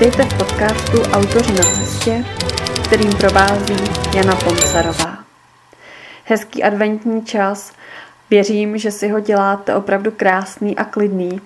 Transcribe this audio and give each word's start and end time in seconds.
Vítejte 0.00 0.24
v 0.24 0.38
podcastu 0.38 1.02
Autoři 1.02 1.52
na 1.52 1.64
cestě, 1.64 2.24
kterým 2.84 3.12
provází 3.12 3.76
Jana 4.14 4.36
Poncarová. 4.36 5.18
Hezký 6.24 6.62
adventní 6.62 7.24
čas, 7.24 7.72
věřím, 8.30 8.78
že 8.78 8.90
si 8.90 9.08
ho 9.08 9.20
děláte 9.20 9.74
opravdu 9.74 10.10
krásný 10.10 10.76
a 10.76 10.84
klidný. 10.84 11.40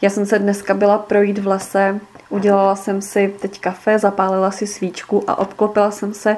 Já 0.00 0.10
jsem 0.10 0.26
se 0.26 0.38
dneska 0.38 0.74
byla 0.74 0.98
projít 0.98 1.38
v 1.38 1.46
lese, 1.46 2.00
udělala 2.28 2.76
jsem 2.76 3.02
si 3.02 3.34
teď 3.40 3.60
kafe, 3.60 3.98
zapálila 3.98 4.50
si 4.50 4.66
svíčku 4.66 5.30
a 5.30 5.38
obklopila 5.38 5.90
jsem 5.90 6.14
se 6.14 6.36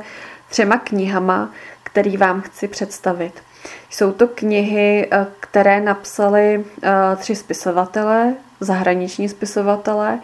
třema 0.48 0.78
knihama, 0.78 1.50
který 1.82 2.16
vám 2.16 2.40
chci 2.40 2.68
představit. 2.68 3.42
Jsou 3.90 4.12
to 4.12 4.28
knihy, 4.28 5.08
eh, 5.10 5.26
které 5.40 5.80
napsali 5.80 6.64
eh, 6.82 6.90
tři 7.16 7.36
spisovatelé, 7.36 8.34
zahraniční 8.60 9.28
spisovatelé 9.28 10.18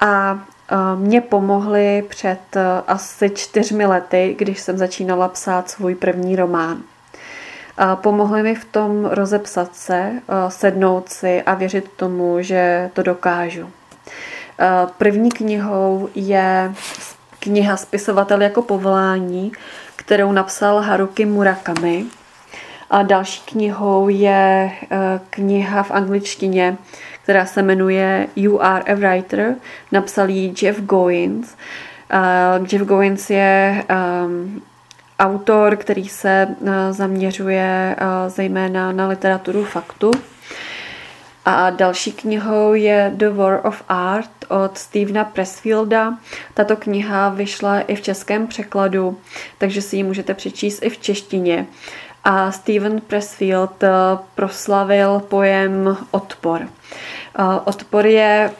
a 0.00 0.38
mě 0.96 1.20
pomohli 1.20 2.04
před 2.08 2.38
asi 2.86 3.30
čtyřmi 3.30 3.86
lety, 3.86 4.34
když 4.38 4.60
jsem 4.60 4.78
začínala 4.78 5.28
psát 5.28 5.70
svůj 5.70 5.94
první 5.94 6.36
román. 6.36 6.82
Pomohli 7.94 8.42
mi 8.42 8.54
v 8.54 8.64
tom 8.64 9.04
rozepsat 9.04 9.76
se, 9.76 10.12
sednout 10.48 11.08
si 11.08 11.42
a 11.42 11.54
věřit 11.54 11.90
tomu, 11.96 12.42
že 12.42 12.90
to 12.92 13.02
dokážu. 13.02 13.70
První 14.98 15.30
knihou 15.30 16.08
je 16.14 16.74
kniha 17.38 17.76
Spisovatel 17.76 18.42
jako 18.42 18.62
povolání, 18.62 19.52
kterou 19.96 20.32
napsal 20.32 20.80
Haruki 20.80 21.24
Murakami. 21.26 22.04
A 22.90 23.02
další 23.02 23.42
knihou 23.44 24.08
je 24.08 24.72
eh, 24.82 25.20
kniha 25.30 25.82
v 25.82 25.90
angličtině, 25.90 26.76
která 27.22 27.46
se 27.46 27.62
jmenuje 27.62 28.26
You 28.36 28.62
Are 28.62 28.92
a 28.92 28.94
Writer. 28.94 29.54
Napsal 29.92 30.28
ji 30.28 30.54
Jeff 30.62 30.80
Goins. 30.80 31.56
Uh, 32.14 32.66
Jeff 32.72 32.84
Goins 32.84 33.30
je 33.30 33.84
um, 34.24 34.62
autor, 35.18 35.76
který 35.76 36.08
se 36.08 36.48
uh, 36.60 36.68
zaměřuje 36.90 37.96
uh, 38.00 38.32
zejména 38.32 38.92
na 38.92 39.08
literaturu 39.08 39.64
faktu. 39.64 40.10
A 41.44 41.70
další 41.70 42.12
knihou 42.12 42.74
je 42.74 43.12
The 43.14 43.28
War 43.28 43.60
of 43.64 43.82
Art 43.88 44.30
od 44.48 44.78
Stevena 44.78 45.24
Pressfielda. 45.24 46.18
Tato 46.54 46.76
kniha 46.76 47.28
vyšla 47.28 47.80
i 47.80 47.96
v 47.96 48.00
českém 48.00 48.46
překladu, 48.46 49.18
takže 49.58 49.82
si 49.82 49.96
ji 49.96 50.02
můžete 50.02 50.34
přečíst 50.34 50.82
i 50.82 50.90
v 50.90 50.98
češtině. 50.98 51.66
A 52.24 52.52
Steven 52.52 53.00
Pressfield 53.00 53.82
eh, 53.82 53.90
proslavil 54.34 55.20
pojem 55.20 55.96
odpor. 56.10 56.60
Eh, 56.62 57.42
odpor 57.64 58.06
je 58.06 58.50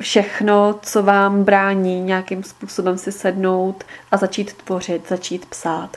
všechno, 0.00 0.78
co 0.82 1.02
vám 1.02 1.44
brání 1.44 2.00
nějakým 2.00 2.42
způsobem 2.42 2.98
si 2.98 3.12
sednout 3.12 3.84
a 4.10 4.16
začít 4.16 4.52
tvořit, 4.52 5.08
začít 5.08 5.46
psát. 5.46 5.96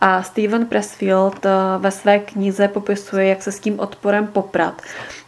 A 0.00 0.22
Steven 0.22 0.66
Pressfield 0.66 1.46
eh, 1.46 1.50
ve 1.78 1.90
své 1.90 2.18
knize 2.18 2.68
popisuje, 2.68 3.26
jak 3.26 3.42
se 3.42 3.52
s 3.52 3.60
tím 3.60 3.80
odporem 3.80 4.26
poprat, 4.26 4.82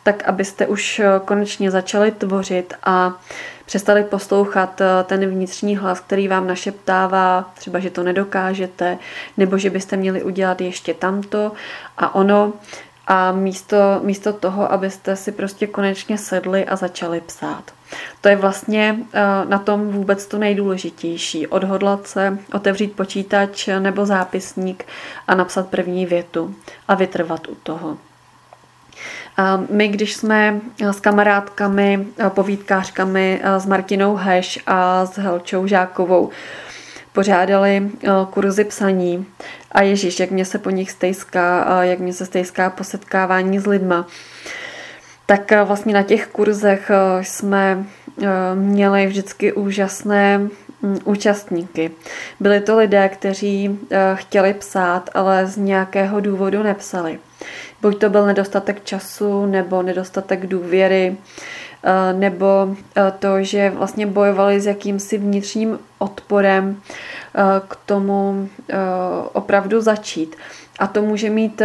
tak 0.06 0.22
abyste 0.28 0.66
už 0.66 1.00
konečně 1.24 1.70
začali 1.70 2.10
tvořit 2.10 2.74
a 2.82 3.20
přestali 3.64 4.04
poslouchat 4.04 4.80
eh, 4.80 5.04
ten 5.04 5.26
vnitřní 5.26 5.76
hlas, 5.76 6.00
který 6.00 6.28
vám 6.28 6.46
našeptává, 6.46 7.50
třeba, 7.54 7.78
že 7.78 7.90
to 7.90 8.02
nedokážete, 8.02 8.98
nebo 9.36 9.58
že 9.58 9.70
byste 9.70 9.96
měli 9.96 10.22
udělat 10.22 10.60
ještě 10.60 10.94
tamto 10.94 11.52
a 11.98 12.14
ono. 12.14 12.52
A 13.06 13.32
místo, 13.32 13.76
místo 14.02 14.32
toho, 14.32 14.72
abyste 14.72 15.16
si 15.16 15.32
prostě 15.32 15.66
konečně 15.66 16.18
sedli 16.18 16.64
a 16.64 16.76
začali 16.76 17.20
psát. 17.20 17.64
To 18.20 18.28
je 18.28 18.36
vlastně 18.36 18.98
eh, 19.12 19.20
na 19.48 19.58
tom 19.58 19.88
vůbec 19.90 20.26
to 20.26 20.38
nejdůležitější. 20.38 21.46
Odhodlat 21.46 22.06
se, 22.06 22.38
otevřít 22.52 22.96
počítač 22.96 23.68
nebo 23.78 24.06
zápisník 24.06 24.84
a 25.26 25.34
napsat 25.34 25.68
první 25.68 26.06
větu 26.06 26.54
a 26.88 26.94
vytrvat 26.94 27.48
u 27.48 27.54
toho. 27.54 27.98
My, 29.70 29.88
když 29.88 30.14
jsme 30.14 30.60
s 30.80 31.00
kamarádkami, 31.00 32.06
povídkářkami, 32.28 33.40
s 33.58 33.66
Martinou 33.66 34.16
Heš 34.16 34.60
a 34.66 35.06
s 35.06 35.18
Helčou 35.18 35.66
Žákovou 35.66 36.30
pořádali 37.12 37.90
kurzy 38.30 38.64
psaní 38.64 39.26
a 39.72 39.82
Ježíš, 39.82 40.20
jak 40.20 40.30
mě 40.30 40.44
se 40.44 40.58
po 40.58 40.70
nich 40.70 40.90
stejská, 40.90 41.78
jak 41.82 41.98
mě 41.98 42.12
se 42.12 42.26
stejská 42.26 42.70
po 42.70 42.84
setkávání 42.84 43.58
s 43.58 43.66
lidma, 43.66 44.06
tak 45.26 45.52
vlastně 45.64 45.94
na 45.94 46.02
těch 46.02 46.26
kurzech 46.26 46.90
jsme 47.20 47.84
měli 48.54 49.06
vždycky 49.06 49.52
úžasné 49.52 50.38
mm, 50.38 50.98
účastníky. 51.04 51.90
Byli 52.40 52.60
to 52.60 52.76
lidé, 52.76 53.08
kteří 53.08 53.78
chtěli 54.14 54.54
psát, 54.54 55.10
ale 55.14 55.46
z 55.46 55.56
nějakého 55.56 56.20
důvodu 56.20 56.62
nepsali. 56.62 57.18
Buď 57.82 57.98
to 57.98 58.10
byl 58.10 58.26
nedostatek 58.26 58.84
času, 58.84 59.46
nebo 59.46 59.82
nedostatek 59.82 60.46
důvěry, 60.46 61.16
eh, 61.84 62.12
nebo 62.12 62.76
eh, 62.96 63.12
to, 63.18 63.42
že 63.42 63.70
vlastně 63.70 64.06
bojovali 64.06 64.60
s 64.60 64.66
jakýmsi 64.66 65.18
vnitřním 65.18 65.78
odporem 65.98 66.80
eh, 67.34 67.42
k 67.68 67.76
tomu 67.86 68.48
opravdu 69.32 69.80
začít. 69.80 70.36
A 70.78 70.86
to 70.86 71.02
může 71.02 71.30
mít, 71.30 71.62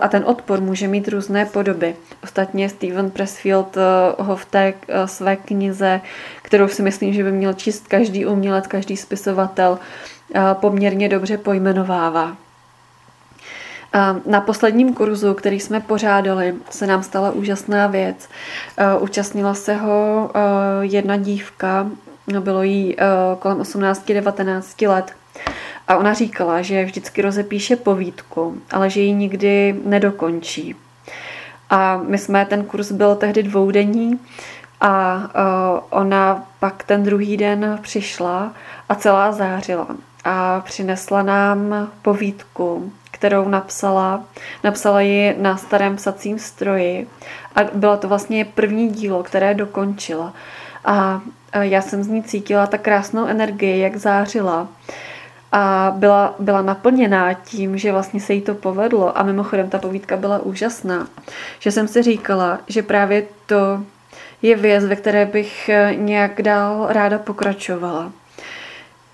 a 0.00 0.08
ten 0.08 0.22
odpor 0.26 0.60
může 0.60 0.88
mít 0.88 1.08
různé 1.08 1.46
podoby. 1.46 1.96
Ostatně 2.22 2.68
Steven 2.68 3.10
Pressfield 3.10 3.76
ho 4.18 4.36
v 4.36 4.44
té 4.44 4.74
své 5.06 5.36
knize, 5.36 6.00
kterou 6.42 6.68
si 6.68 6.82
myslím, 6.82 7.12
že 7.12 7.24
by 7.24 7.32
měl 7.32 7.52
číst 7.52 7.88
každý 7.88 8.26
umělec, 8.26 8.66
každý 8.66 8.96
spisovatel, 8.96 9.78
poměrně 10.60 11.08
dobře 11.08 11.38
pojmenovává. 11.38 12.36
Na 14.26 14.40
posledním 14.40 14.94
kurzu, 14.94 15.34
který 15.34 15.60
jsme 15.60 15.80
pořádali, 15.80 16.54
se 16.70 16.86
nám 16.86 17.02
stala 17.02 17.30
úžasná 17.30 17.86
věc. 17.86 18.28
Účastnila 19.00 19.54
se 19.54 19.74
ho 19.74 20.30
jedna 20.80 21.16
dívka, 21.16 21.86
bylo 22.40 22.62
jí 22.62 22.96
kolem 23.38 23.58
18-19 23.58 24.88
let. 24.88 25.12
A 25.88 25.96
ona 25.96 26.14
říkala, 26.14 26.62
že 26.62 26.84
vždycky 26.84 27.22
rozepíše 27.22 27.76
povídku, 27.76 28.58
ale 28.70 28.90
že 28.90 29.00
ji 29.00 29.12
nikdy 29.12 29.80
nedokončí. 29.84 30.76
A 31.70 31.96
my 31.96 32.18
jsme, 32.18 32.46
ten 32.46 32.64
kurz 32.64 32.92
byl 32.92 33.14
tehdy 33.14 33.42
dvoudenní 33.42 34.20
a 34.80 35.22
ona 35.90 36.44
pak 36.60 36.84
ten 36.84 37.02
druhý 37.02 37.36
den 37.36 37.78
přišla 37.82 38.52
a 38.88 38.94
celá 38.94 39.32
zářila 39.32 39.86
a 40.24 40.60
přinesla 40.60 41.22
nám 41.22 41.88
povídku, 42.02 42.92
kterou 43.20 43.48
napsala. 43.48 44.24
Napsala 44.64 45.00
ji 45.00 45.36
na 45.38 45.56
starém 45.56 45.96
psacím 45.96 46.38
stroji 46.38 47.06
a 47.56 47.60
bylo 47.74 47.96
to 47.96 48.08
vlastně 48.08 48.44
první 48.44 48.88
dílo, 48.88 49.22
které 49.22 49.54
dokončila. 49.54 50.32
A 50.84 51.20
já 51.60 51.82
jsem 51.82 52.02
z 52.02 52.08
ní 52.08 52.22
cítila 52.22 52.66
tak 52.66 52.80
krásnou 52.80 53.26
energii, 53.26 53.80
jak 53.80 53.96
zářila. 53.96 54.68
A 55.52 55.92
byla, 55.96 56.34
byla 56.38 56.62
naplněná 56.62 57.32
tím, 57.34 57.78
že 57.78 57.92
vlastně 57.92 58.20
se 58.20 58.32
jí 58.32 58.40
to 58.40 58.54
povedlo. 58.54 59.18
A 59.18 59.22
mimochodem 59.22 59.70
ta 59.70 59.78
povídka 59.78 60.16
byla 60.16 60.38
úžasná. 60.38 61.08
Že 61.58 61.72
jsem 61.72 61.88
si 61.88 62.02
říkala, 62.02 62.58
že 62.68 62.82
právě 62.82 63.22
to 63.46 63.80
je 64.42 64.56
věc, 64.56 64.84
ve 64.84 64.96
které 64.96 65.26
bych 65.26 65.70
nějak 65.94 66.42
dál 66.42 66.86
ráda 66.88 67.18
pokračovala. 67.18 68.12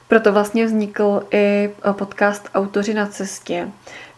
Proto 0.09 0.33
vlastně 0.33 0.67
vznikl 0.67 1.23
i 1.31 1.71
podcast 1.93 2.51
Autoři 2.55 2.95
na 2.95 3.07
cestě, 3.07 3.69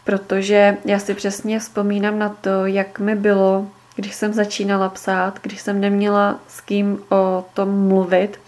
protože 0.04 0.76
já 0.84 0.98
si 0.98 1.14
přesně 1.14 1.58
vzpomínám 1.58 2.18
na 2.18 2.28
to, 2.28 2.66
jak 2.66 2.98
mi 2.98 3.14
bylo, 3.14 3.66
když 3.96 4.14
jsem 4.14 4.32
začínala 4.32 4.88
psát, 4.88 5.38
když 5.42 5.60
jsem 5.60 5.80
neměla 5.80 6.40
s 6.48 6.60
kým 6.60 6.98
o 7.10 7.44
tom 7.54 7.88
mluvit, 7.88 8.40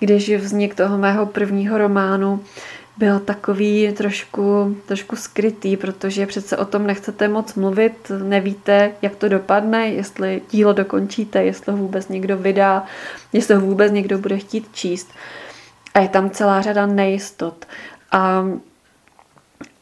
když 0.00 0.30
vznik 0.30 0.74
toho 0.74 0.98
mého 0.98 1.26
prvního 1.26 1.78
románu 1.78 2.44
byl 2.98 3.20
takový 3.20 3.92
trošku, 3.92 4.76
trošku 4.86 5.16
skrytý, 5.16 5.76
protože 5.76 6.26
přece 6.26 6.56
o 6.56 6.64
tom 6.64 6.86
nechcete 6.86 7.28
moc 7.28 7.54
mluvit, 7.54 8.12
nevíte, 8.22 8.92
jak 9.02 9.16
to 9.16 9.28
dopadne, 9.28 9.88
jestli 9.88 10.42
dílo 10.50 10.72
dokončíte, 10.72 11.44
jestli 11.44 11.72
ho 11.72 11.78
vůbec 11.78 12.08
někdo 12.08 12.36
vydá, 12.36 12.84
jestli 13.32 13.54
ho 13.54 13.60
vůbec 13.60 13.92
někdo 13.92 14.18
bude 14.18 14.38
chtít 14.38 14.68
číst. 14.72 15.12
A 15.96 16.00
je 16.00 16.08
tam 16.08 16.30
celá 16.30 16.62
řada 16.62 16.86
nejistot. 16.86 17.64
A, 18.12 18.44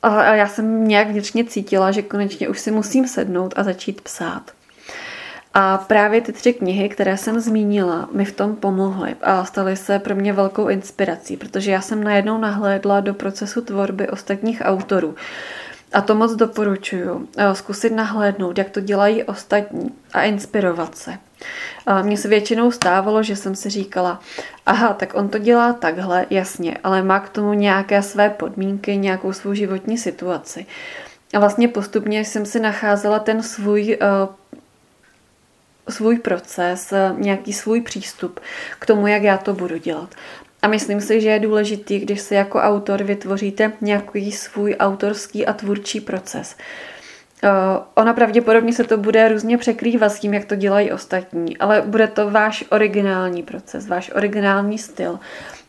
a 0.03 0.35
já 0.35 0.49
jsem 0.49 0.89
nějak 0.89 1.09
vnitřně 1.09 1.45
cítila, 1.45 1.91
že 1.91 2.03
konečně 2.03 2.49
už 2.49 2.61
si 2.61 2.71
musím 2.71 3.09
sednout 3.09 3.55
a 3.57 3.63
začít 3.63 4.01
psát. 4.01 4.51
A 5.55 5.79
právě 5.79 6.21
ty 6.21 6.33
tři 6.33 6.53
knihy, 6.53 6.89
které 6.89 7.17
jsem 7.17 7.41
zmínila, 7.41 8.09
mi 8.13 8.25
v 8.25 8.33
tom 8.33 8.57
pomohly 8.57 9.17
a 9.23 9.45
staly 9.45 9.77
se 9.77 9.99
pro 9.99 10.15
mě 10.15 10.33
velkou 10.33 10.69
inspirací, 10.69 11.37
protože 11.37 11.71
já 11.71 11.81
jsem 11.81 12.05
najednou 12.05 12.39
nahlédla 12.39 13.01
do 13.01 13.15
procesu 13.15 13.61
tvorby 13.61 14.09
ostatních 14.09 14.63
autorů. 14.65 15.15
A 15.93 16.01
to 16.01 16.15
moc 16.15 16.33
doporučuju. 16.33 17.29
Zkusit 17.53 17.93
nahlédnout, 17.93 18.59
jak 18.59 18.71
to 18.71 18.81
dělají 18.81 19.25
ostatní 19.25 19.91
a 20.13 20.23
inspirovat 20.23 20.95
se. 20.95 21.19
Mně 22.03 22.17
se 22.17 22.29
většinou 22.29 22.71
stávalo, 22.71 23.23
že 23.23 23.37
jsem 23.37 23.55
si 23.55 23.71
říkala, 23.71 24.21
aha, 24.67 24.95
tak 24.95 25.15
on 25.15 25.29
to 25.29 25.39
dělá 25.39 25.73
takhle, 25.73 26.27
jasně, 26.31 26.79
ale 26.85 27.03
má 27.03 27.21
k 27.21 27.29
tomu 27.29 27.53
nějaké 27.53 28.03
své 28.03 28.31
podmínky, 28.31 28.97
nějakou 28.97 29.33
svou 29.33 29.55
životní 29.55 29.99
situaci. 29.99 30.67
A 31.35 31.39
vlastně 31.39 31.69
postupně 31.69 32.25
jsem 32.25 32.47
si 32.47 32.61
nacházela 32.61 33.19
ten 33.19 33.43
svůj 33.43 33.99
uh, 34.03 34.35
svůj 35.89 36.19
proces, 36.19 36.93
nějaký 37.19 37.53
svůj 37.53 37.81
přístup 37.81 38.41
k 38.79 38.87
tomu, 38.87 39.07
jak 39.07 39.23
já 39.23 39.39
to 39.39 39.55
budu 39.55 39.77
dělat. 39.77 40.15
A 40.63 40.69
myslím 40.69 41.01
si, 41.01 41.21
že 41.21 41.29
je 41.29 41.39
důležitý, 41.39 41.99
když 41.99 42.21
si 42.21 42.35
jako 42.35 42.59
autor 42.59 43.03
vytvoříte 43.03 43.73
nějaký 43.81 44.33
svůj 44.33 44.77
autorský 44.79 45.47
a 45.47 45.53
tvůrčí 45.53 46.01
proces. 46.01 46.57
Uh, 47.45 47.83
ona 47.95 48.13
pravděpodobně 48.13 48.73
se 48.73 48.85
to 48.85 48.97
bude 48.97 49.29
různě 49.29 49.59
překrývat 49.59 50.13
s 50.13 50.21
tím, 50.21 50.35
jak 50.35 50.45
to 50.45 50.57
dělají 50.57 50.93
ostatní, 50.93 51.59
ale 51.59 51.83
bude 51.87 52.07
to 52.07 52.31
váš 52.31 52.65
originální 52.71 53.43
proces, 53.43 53.89
váš 53.89 54.11
originální 54.15 54.79
styl. 54.79 55.19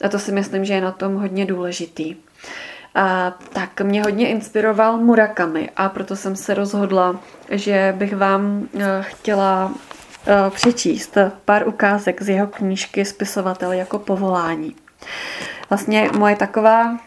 A 0.01 0.09
to 0.09 0.19
si 0.19 0.31
myslím, 0.31 0.65
že 0.65 0.73
je 0.73 0.81
na 0.81 0.91
tom 0.91 1.15
hodně 1.15 1.45
důležitý. 1.45 2.15
A, 2.95 3.37
tak 3.53 3.81
mě 3.81 4.03
hodně 4.03 4.27
inspiroval 4.27 4.97
Murakami 4.97 5.69
a 5.75 5.89
proto 5.89 6.15
jsem 6.15 6.35
se 6.35 6.53
rozhodla, 6.53 7.19
že 7.51 7.93
bych 7.97 8.15
vám 8.15 8.67
uh, 8.73 8.81
chtěla 9.01 9.65
uh, 9.65 9.73
přečíst 10.49 11.17
pár 11.45 11.67
ukázek 11.67 12.21
z 12.21 12.29
jeho 12.29 12.47
knížky 12.47 13.05
Spisovatel 13.05 13.71
jako 13.71 13.99
povolání. 13.99 14.75
Vlastně 15.69 16.09
moje 16.17 16.35
taková 16.35 16.97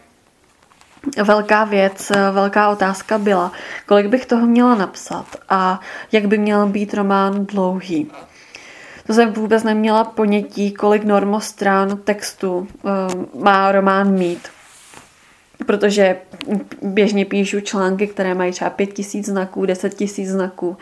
velká 1.23 1.63
věc, 1.63 2.11
velká 2.31 2.69
otázka 2.69 3.17
byla, 3.17 3.51
kolik 3.85 4.07
bych 4.07 4.25
toho 4.25 4.47
měla 4.47 4.75
napsat 4.75 5.25
a 5.49 5.79
jak 6.11 6.25
by 6.25 6.37
měl 6.37 6.67
být 6.67 6.93
román 6.93 7.45
dlouhý. 7.45 8.11
To 9.07 9.13
jsem 9.13 9.33
vůbec 9.33 9.63
neměla 9.63 10.03
ponětí, 10.03 10.71
kolik 10.71 11.03
normostrán 11.03 11.97
textu 11.97 12.57
uh, 12.57 13.41
má 13.43 13.71
román 13.71 14.13
mít. 14.13 14.47
Protože 15.65 16.17
běžně 16.81 17.25
píšu 17.25 17.59
články, 17.59 18.07
které 18.07 18.33
mají 18.33 18.51
třeba 18.51 18.69
5000 18.69 19.25
znaků, 19.25 19.65
10 19.65 20.01
000 20.01 20.11
znaků. 20.31 20.77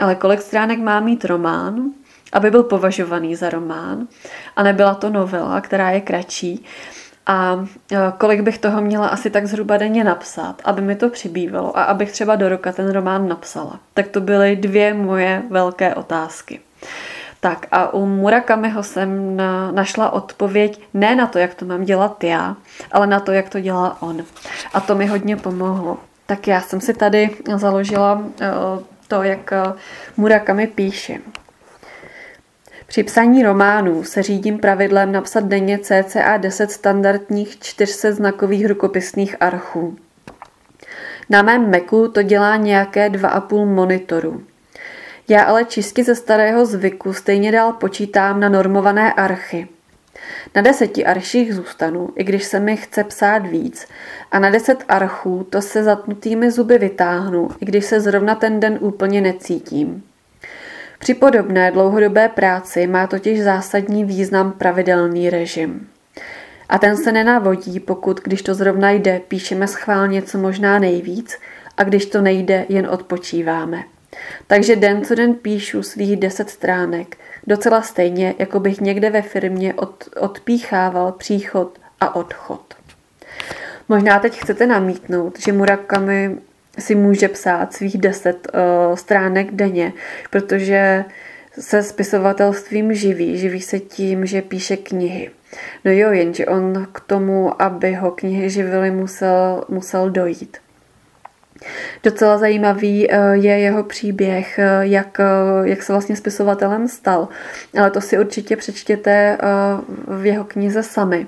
Ale 0.00 0.14
kolik 0.14 0.42
stránek 0.42 0.78
má 0.78 1.00
mít 1.00 1.24
román, 1.24 1.90
aby 2.32 2.50
byl 2.50 2.62
považovaný 2.62 3.36
za 3.36 3.50
román 3.50 4.08
a 4.56 4.62
nebyla 4.62 4.94
to 4.94 5.10
novela, 5.10 5.60
která 5.60 5.90
je 5.90 6.00
kratší. 6.00 6.64
A 7.30 7.66
e, 7.92 7.96
kolik 8.18 8.40
bych 8.40 8.58
toho 8.58 8.80
měla 8.80 9.06
asi 9.08 9.30
tak 9.30 9.46
zhruba 9.46 9.76
denně 9.76 10.04
napsat, 10.04 10.62
aby 10.64 10.82
mi 10.82 10.96
to 10.96 11.08
přibývalo 11.08 11.78
a 11.78 11.82
abych 11.82 12.12
třeba 12.12 12.36
do 12.36 12.48
roka 12.48 12.72
ten 12.72 12.92
román 12.92 13.28
napsala. 13.28 13.80
Tak 13.94 14.08
to 14.08 14.20
byly 14.20 14.56
dvě 14.56 14.94
moje 14.94 15.42
velké 15.50 15.94
otázky. 15.94 16.60
Tak 17.40 17.66
a 17.70 17.94
u 17.94 18.06
Murakamiho 18.06 18.82
jsem 18.82 19.36
na, 19.36 19.72
našla 19.72 20.10
odpověď 20.10 20.82
ne 20.94 21.16
na 21.16 21.26
to, 21.26 21.38
jak 21.38 21.54
to 21.54 21.64
mám 21.64 21.84
dělat 21.84 22.24
já, 22.24 22.56
ale 22.92 23.06
na 23.06 23.20
to, 23.20 23.32
jak 23.32 23.48
to 23.48 23.60
dělá 23.60 24.02
on. 24.02 24.24
A 24.74 24.80
to 24.80 24.94
mi 24.94 25.06
hodně 25.06 25.36
pomohlo. 25.36 25.98
Tak 26.26 26.46
já 26.46 26.60
jsem 26.60 26.80
si 26.80 26.94
tady 26.94 27.30
založila 27.56 28.14
uh, 28.14 28.24
to, 29.08 29.22
jak 29.22 29.52
uh, 29.66 29.72
Murakami 30.16 30.66
píše. 30.66 31.18
Při 32.90 33.02
psaní 33.02 33.42
románů 33.42 34.04
se 34.04 34.22
řídím 34.22 34.58
pravidlem 34.58 35.12
napsat 35.12 35.44
denně 35.44 35.78
cca 35.78 36.36
10 36.36 36.70
standardních 36.70 37.58
400 37.58 38.12
znakových 38.12 38.66
rukopisných 38.66 39.36
archů. 39.40 39.96
Na 41.28 41.42
mém 41.42 41.70
Macu 41.70 42.08
to 42.08 42.22
dělá 42.22 42.56
nějaké 42.56 43.08
2,5 43.08 43.66
monitoru. 43.66 44.42
Já 45.28 45.42
ale 45.42 45.64
čistě 45.64 46.04
ze 46.04 46.14
starého 46.14 46.66
zvyku 46.66 47.12
stejně 47.12 47.52
dál 47.52 47.72
počítám 47.72 48.40
na 48.40 48.48
normované 48.48 49.12
archy. 49.12 49.68
Na 50.54 50.62
deseti 50.62 51.04
arších 51.04 51.54
zůstanu, 51.54 52.08
i 52.16 52.24
když 52.24 52.44
se 52.44 52.60
mi 52.60 52.76
chce 52.76 53.04
psát 53.04 53.46
víc, 53.46 53.86
a 54.30 54.38
na 54.38 54.50
deset 54.50 54.84
archů 54.88 55.46
to 55.50 55.62
se 55.62 55.84
zatnutými 55.84 56.50
zuby 56.50 56.78
vytáhnu, 56.78 57.48
i 57.60 57.64
když 57.64 57.84
se 57.84 58.00
zrovna 58.00 58.34
ten 58.34 58.60
den 58.60 58.78
úplně 58.80 59.20
necítím. 59.20 60.02
Při 61.00 61.14
podobné 61.14 61.70
dlouhodobé 61.70 62.28
práci 62.28 62.86
má 62.86 63.06
totiž 63.06 63.42
zásadní 63.42 64.04
význam 64.04 64.52
pravidelný 64.52 65.30
režim. 65.30 65.88
A 66.68 66.78
ten 66.78 66.96
se 66.96 67.12
nenavodí, 67.12 67.80
pokud, 67.80 68.20
když 68.22 68.42
to 68.42 68.54
zrovna 68.54 68.90
jde, 68.90 69.20
píšeme 69.28 69.68
schválně 69.68 70.22
co 70.22 70.38
možná 70.38 70.78
nejvíc 70.78 71.38
a 71.76 71.84
když 71.84 72.06
to 72.06 72.20
nejde, 72.20 72.66
jen 72.68 72.86
odpočíváme. 72.86 73.82
Takže 74.46 74.76
den 74.76 75.04
co 75.04 75.14
den 75.14 75.34
píšu 75.34 75.82
svých 75.82 76.16
deset 76.16 76.50
stránek, 76.50 77.16
docela 77.46 77.82
stejně, 77.82 78.34
jako 78.38 78.60
bych 78.60 78.80
někde 78.80 79.10
ve 79.10 79.22
firmě 79.22 79.74
od, 79.74 80.04
odpíchával 80.20 81.12
příchod 81.12 81.78
a 82.00 82.14
odchod. 82.14 82.74
Možná 83.88 84.18
teď 84.18 84.40
chcete 84.40 84.66
namítnout, 84.66 85.38
že 85.40 85.52
Murakami 85.52 86.36
si 86.78 86.94
může 86.94 87.28
psát 87.28 87.72
svých 87.72 87.98
deset 87.98 88.48
uh, 88.54 88.96
stránek 88.96 89.50
denně, 89.52 89.92
protože 90.30 91.04
se 91.58 91.82
spisovatelstvím 91.82 92.94
živí. 92.94 93.38
Živí 93.38 93.60
se 93.60 93.78
tím, 93.78 94.26
že 94.26 94.42
píše 94.42 94.76
knihy. 94.76 95.30
No 95.84 95.90
jo, 95.90 96.12
jenže 96.12 96.46
on 96.46 96.86
k 96.92 97.00
tomu, 97.00 97.62
aby 97.62 97.94
ho 97.94 98.10
knihy 98.10 98.50
živily, 98.50 98.90
musel, 98.90 99.64
musel 99.68 100.10
dojít. 100.10 100.56
Docela 102.02 102.38
zajímavý 102.38 103.10
eh, 103.10 103.36
je 103.36 103.58
jeho 103.58 103.84
příběh, 103.84 104.58
eh, 104.58 104.78
jak, 104.80 105.18
jak 105.64 105.82
se 105.82 105.92
vlastně 105.92 106.16
spisovatelem 106.16 106.88
stal, 106.88 107.28
ale 107.78 107.90
to 107.90 108.00
si 108.00 108.18
určitě 108.18 108.56
přečtěte 108.56 109.38
v 110.06 110.26
jeho 110.26 110.44
knize 110.44 110.82
sami. 110.82 111.26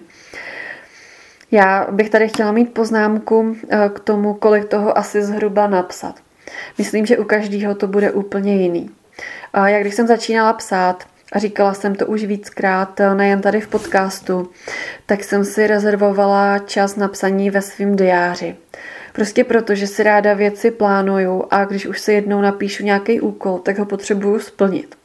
Já 1.52 1.86
bych 1.90 2.10
tady 2.10 2.28
chtěla 2.28 2.52
mít 2.52 2.74
poznámku 2.74 3.56
eh, 3.70 3.90
k 3.94 4.00
tomu, 4.00 4.34
kolik 4.34 4.64
toho 4.64 4.98
asi 4.98 5.22
zhruba 5.22 5.66
napsat. 5.66 6.14
Myslím, 6.78 7.06
že 7.06 7.18
u 7.18 7.24
každého 7.24 7.74
to 7.74 7.86
bude 7.86 8.10
úplně 8.10 8.56
jiný. 8.56 8.90
Jak 9.66 9.80
když 9.80 9.94
jsem 9.94 10.06
začínala 10.06 10.52
psát, 10.52 11.04
a 11.32 11.38
říkala 11.38 11.74
jsem 11.74 11.94
to 11.94 12.06
už 12.06 12.24
víckrát, 12.24 13.00
eh, 13.00 13.14
nejen 13.14 13.40
tady 13.40 13.60
v 13.60 13.68
podcastu, 13.68 14.50
tak 15.06 15.24
jsem 15.24 15.44
si 15.44 15.66
rezervovala 15.66 16.58
čas 16.58 16.96
na 16.96 17.08
psaní 17.08 17.50
ve 17.50 17.62
svém 17.62 17.96
diáři. 17.96 18.56
Prostě 19.12 19.44
proto, 19.44 19.74
že 19.74 19.86
si 19.86 20.02
ráda 20.02 20.34
věci 20.34 20.70
plánuju 20.70 21.44
a 21.50 21.64
když 21.64 21.86
už 21.86 22.00
se 22.00 22.12
jednou 22.12 22.40
napíšu 22.40 22.84
nějaký 22.84 23.20
úkol, 23.20 23.58
tak 23.58 23.78
ho 23.78 23.86
potřebuju 23.86 24.40
splnit. 24.40 24.96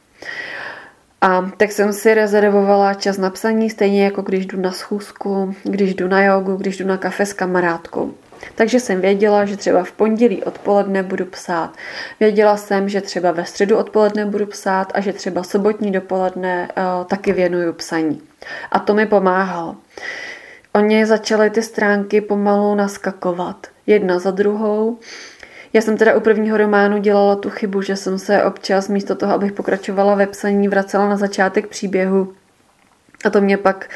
A 1.20 1.50
tak 1.56 1.72
jsem 1.72 1.92
si 1.92 2.14
rezervovala 2.14 2.94
čas 2.94 3.18
na 3.18 3.30
psaní, 3.30 3.70
stejně 3.70 4.04
jako 4.04 4.22
když 4.22 4.46
jdu 4.46 4.60
na 4.60 4.72
schůzku, 4.72 5.54
když 5.62 5.94
jdu 5.94 6.08
na 6.08 6.22
jogu, 6.24 6.56
když 6.56 6.76
jdu 6.76 6.86
na 6.86 6.96
kafe 6.96 7.26
s 7.26 7.32
kamarádkou. 7.32 8.14
Takže 8.54 8.80
jsem 8.80 9.00
věděla, 9.00 9.44
že 9.44 9.56
třeba 9.56 9.84
v 9.84 9.92
pondělí 9.92 10.44
odpoledne 10.44 11.02
budu 11.02 11.26
psát. 11.26 11.72
Věděla 12.20 12.56
jsem, 12.56 12.88
že 12.88 13.00
třeba 13.00 13.32
ve 13.32 13.44
středu 13.44 13.76
odpoledne 13.76 14.26
budu 14.26 14.46
psát 14.46 14.92
a 14.94 15.00
že 15.00 15.12
třeba 15.12 15.42
sobotní 15.42 15.92
dopoledne 15.92 16.68
uh, 16.76 17.06
taky 17.06 17.32
věnuju 17.32 17.72
psaní. 17.72 18.22
A 18.72 18.78
to 18.78 18.94
mi 18.94 19.06
pomáhalo. 19.06 19.76
Oni 20.74 21.06
začaly 21.06 21.50
ty 21.50 21.62
stránky 21.62 22.20
pomalu 22.20 22.74
naskakovat, 22.74 23.66
jedna 23.86 24.18
za 24.18 24.30
druhou. 24.30 24.98
Já 25.72 25.80
jsem 25.80 25.96
teda 25.96 26.16
u 26.16 26.20
prvního 26.20 26.56
románu 26.56 26.98
dělala 26.98 27.36
tu 27.36 27.50
chybu, 27.50 27.82
že 27.82 27.96
jsem 27.96 28.18
se 28.18 28.44
občas 28.44 28.88
místo 28.88 29.14
toho, 29.14 29.34
abych 29.34 29.52
pokračovala 29.52 30.14
ve 30.14 30.26
psaní, 30.26 30.68
vracela 30.68 31.08
na 31.08 31.16
začátek 31.16 31.66
příběhu 31.66 32.32
a 33.24 33.30
to 33.30 33.40
mě 33.40 33.56
pak 33.56 33.90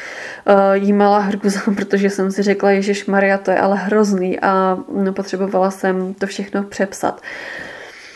uh, 0.47 0.53
jímala 0.73 1.19
hrůza, 1.19 1.59
protože 1.75 2.09
jsem 2.09 2.31
si 2.31 2.43
řekla, 2.43 2.71
Ježíš 2.71 3.05
Maria, 3.05 3.37
to 3.37 3.51
je 3.51 3.57
ale 3.57 3.75
hrozný 3.75 4.39
a 4.39 4.77
no, 4.93 5.13
potřebovala 5.13 5.71
jsem 5.71 6.13
to 6.13 6.27
všechno 6.27 6.63
přepsat. 6.63 7.21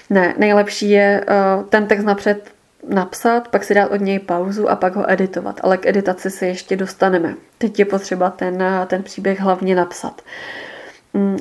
Ne, 0.09 0.33
nejlepší 0.37 0.89
je 0.89 1.25
uh, 1.27 1.65
ten 1.65 1.87
text 1.87 2.03
napřed 2.03 2.51
napsat, 2.89 3.47
pak 3.47 3.63
si 3.63 3.73
dát 3.73 3.91
od 3.91 4.01
něj 4.01 4.19
pauzu 4.19 4.69
a 4.69 4.75
pak 4.75 4.95
ho 4.95 5.11
editovat. 5.11 5.59
Ale 5.63 5.77
k 5.77 5.85
editaci 5.85 6.29
se 6.29 6.45
ještě 6.45 6.75
dostaneme. 6.75 7.35
Teď 7.57 7.79
je 7.79 7.85
potřeba 7.85 8.29
ten, 8.29 8.63
ten 8.87 9.03
příběh 9.03 9.39
hlavně 9.39 9.75
napsat. 9.75 10.21
Uh, 10.21 10.66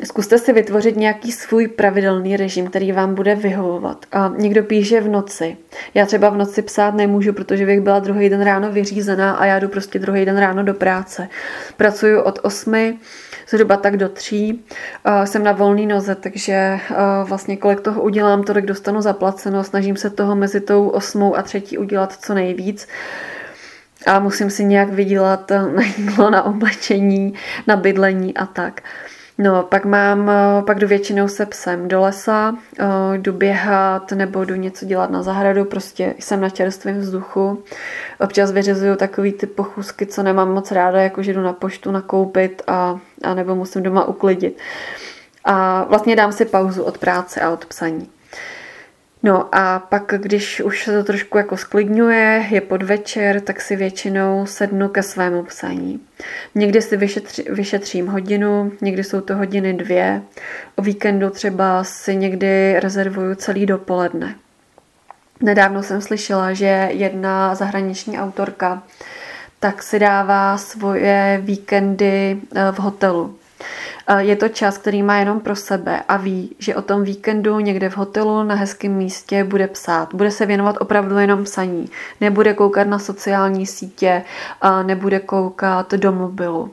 zkuste 0.05 0.39
si 0.39 0.53
vytvořit 0.53 0.97
nějaký 0.97 1.33
svůj 1.33 1.69
pravidelný 1.69 2.37
režim, 2.37 2.67
který 2.67 2.93
vám 2.93 3.15
bude 3.15 3.35
vyhovovat. 3.35 4.07
A 4.13 4.33
někdo 4.37 4.63
píše 4.63 5.01
v 5.01 5.09
noci. 5.09 5.57
Já 5.95 6.07
třeba 6.07 6.31
v 6.31 6.37
noci 6.37 6.63
psát 6.63 6.95
nemůžu, 6.95 7.33
protože 7.33 7.67
bych 7.67 7.81
byla 7.81 7.99
druhý 7.99 8.29
den 8.29 8.43
ráno 8.43 8.73
vyřízená 8.73 9.35
a 9.35 9.45
já 9.45 9.59
jdu 9.59 9.69
prostě 9.69 9.99
druhý 9.99 10.25
den 10.25 10.39
ráno 10.39 10.63
do 10.63 10.75
práce. 10.75 11.29
Pracuju 11.77 12.21
od 12.21 12.39
8 12.43 12.99
zhruba 13.49 13.77
tak 13.77 13.97
do 13.97 14.09
tří. 14.09 14.65
Jsem 15.25 15.45
na 15.45 15.53
volný 15.53 15.87
noze, 15.87 16.15
takže 16.15 16.79
vlastně 17.25 17.57
kolik 17.57 17.81
toho 17.81 18.03
udělám, 18.03 18.43
tolik 18.43 18.65
dostanu 18.65 19.03
zaplaceno. 19.03 19.65
Snažím 19.65 19.97
se 19.97 20.11
toho 20.11 20.37
mezi 20.37 20.61
tou 20.61 20.89
osmou 20.89 21.37
a 21.37 21.43
třetí 21.43 21.79
udělat 21.79 22.13
co 22.21 22.35
nejvíc 22.35 22.89
a 24.07 24.19
musím 24.19 24.51
si 24.51 24.65
nějak 24.65 24.93
vydělat 24.93 25.51
na 25.51 25.83
jídlo, 25.99 26.31
na 26.31 26.43
oblečení, 26.43 27.35
na 27.67 27.77
bydlení 27.77 28.37
a 28.37 28.47
tak. 28.47 28.81
No, 29.39 29.63
pak 29.63 29.85
mám, 29.85 30.31
eh, 30.31 30.63
pak 30.67 30.79
jdu 30.79 30.89
většinou 30.89 31.29
se 31.29 31.47
psem 31.47 31.89
do 31.89 32.01
lesa, 32.01 32.57
eh, 32.79 32.85
jdu 33.19 33.33
běhat 33.33 34.13
nebo 34.13 34.45
jdu 34.45 34.55
něco 34.55 34.87
dělat 34.87 35.11
na 35.11 35.23
zahradu, 35.23 35.65
prostě 35.65 36.15
jsem 36.19 36.41
na 36.41 36.51
čerstvém 36.51 36.99
vzduchu. 36.99 37.63
Občas 38.21 38.53
vyřizuju 38.53 38.97
takový 38.97 39.33
ty 39.33 39.47
pochůzky, 39.47 40.07
co 40.07 40.23
nemám 40.23 40.53
moc 40.53 40.71
ráda, 40.71 41.01
jako 41.01 41.23
že 41.23 41.33
jdu 41.33 41.43
na 41.43 41.53
poštu 41.53 41.91
nakoupit 41.91 42.63
a, 42.67 42.99
a 43.23 43.35
nebo 43.35 43.55
musím 43.55 43.83
doma 43.83 44.05
uklidit. 44.05 44.59
A 45.45 45.85
vlastně 45.85 46.17
dám 46.17 46.33
si 46.33 46.45
pauzu 46.45 46.83
od 46.83 46.99
práce 46.99 47.41
a 47.41 47.51
od 47.51 47.67
psaní. 47.67 48.09
No 49.27 49.49
a 49.53 49.79
pak, 49.79 50.15
když 50.17 50.61
už 50.61 50.85
se 50.85 50.93
to 50.93 51.05
trošku 51.05 51.39
jako 51.39 51.57
sklidňuje, 51.57 52.47
je 52.51 52.61
podvečer, 52.61 53.41
tak 53.41 53.61
si 53.61 53.77
většinou 53.77 54.47
sednu 54.47 54.89
ke 54.89 55.03
svému 55.03 55.43
psaní. 55.43 56.01
Někdy 56.55 56.83
si 56.83 56.97
vyšetři, 56.97 57.45
vyšetřím 57.51 58.07
hodinu, 58.07 58.73
někdy 58.81 59.05
jsou 59.05 59.21
to 59.21 59.37
hodiny 59.37 59.73
dvě. 59.73 60.23
O 60.77 60.83
víkendu 60.83 61.31
třeba 61.31 61.85
si 61.85 62.17
někdy 62.17 62.81
rezervuju 62.81 63.35
celý 63.35 63.67
dopoledne. 63.67 64.35
Nedávno 65.41 65.83
jsem 65.83 66.01
slyšela, 66.01 66.53
že 66.53 66.89
jedna 66.93 67.55
zahraniční 67.55 68.19
autorka 68.19 68.83
tak 69.61 69.83
si 69.83 69.99
dává 69.99 70.59
svoje 70.59 71.41
víkendy 71.43 72.41
eh, 72.55 72.73
v 72.73 72.79
hotelu. 72.79 73.39
Je 74.19 74.37
to 74.37 74.49
čas, 74.49 74.79
který 74.79 75.03
má 75.03 75.17
jenom 75.17 75.41
pro 75.41 75.57
sebe 75.57 76.03
a 76.09 76.17
ví, 76.17 76.57
že 76.59 76.75
o 76.75 76.83
tom 76.83 77.03
víkendu 77.03 77.61
někde 77.61 77.91
v 77.91 77.97
hotelu 77.97 78.43
na 78.43 78.55
hezkém 78.55 78.93
místě 78.93 79.45
bude 79.45 79.67
psát. 79.67 80.15
Bude 80.15 80.31
se 80.31 80.47
věnovat 80.47 80.77
opravdu 80.81 81.19
jenom 81.19 81.45
psaní. 81.45 81.91
Nebude 82.21 82.55
koukat 82.55 82.87
na 82.87 82.99
sociální 82.99 83.67
sítě, 83.67 84.23
nebude 84.83 85.21
koukat 85.21 85.95
do 85.95 86.13
mobilu. 86.13 86.71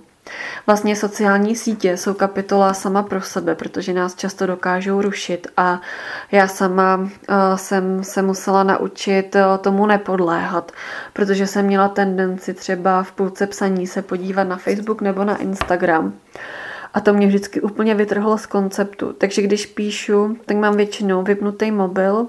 Vlastně 0.67 0.95
sociální 0.95 1.55
sítě 1.55 1.97
jsou 1.97 2.13
kapitola 2.13 2.73
sama 2.73 3.03
pro 3.03 3.21
sebe, 3.21 3.55
protože 3.55 3.93
nás 3.93 4.15
často 4.15 4.45
dokážou 4.45 5.01
rušit 5.01 5.47
a 5.57 5.81
já 6.31 6.47
sama 6.47 7.09
jsem 7.55 8.03
se 8.03 8.21
musela 8.21 8.63
naučit 8.63 9.35
tomu 9.61 9.85
nepodléhat, 9.85 10.71
protože 11.13 11.47
jsem 11.47 11.65
měla 11.65 11.87
tendenci 11.87 12.53
třeba 12.53 13.03
v 13.03 13.11
půlce 13.11 13.47
psaní 13.47 13.87
se 13.87 14.01
podívat 14.01 14.43
na 14.43 14.57
Facebook 14.57 15.01
nebo 15.01 15.23
na 15.23 15.37
Instagram 15.37 16.13
a 16.93 17.01
to 17.01 17.13
mě 17.13 17.27
vždycky 17.27 17.61
úplně 17.61 17.95
vytrhlo 17.95 18.37
z 18.37 18.45
konceptu. 18.45 19.13
Takže 19.17 19.41
když 19.41 19.65
píšu, 19.65 20.37
tak 20.45 20.57
mám 20.57 20.77
většinou 20.77 21.23
vypnutý 21.23 21.71
mobil, 21.71 22.27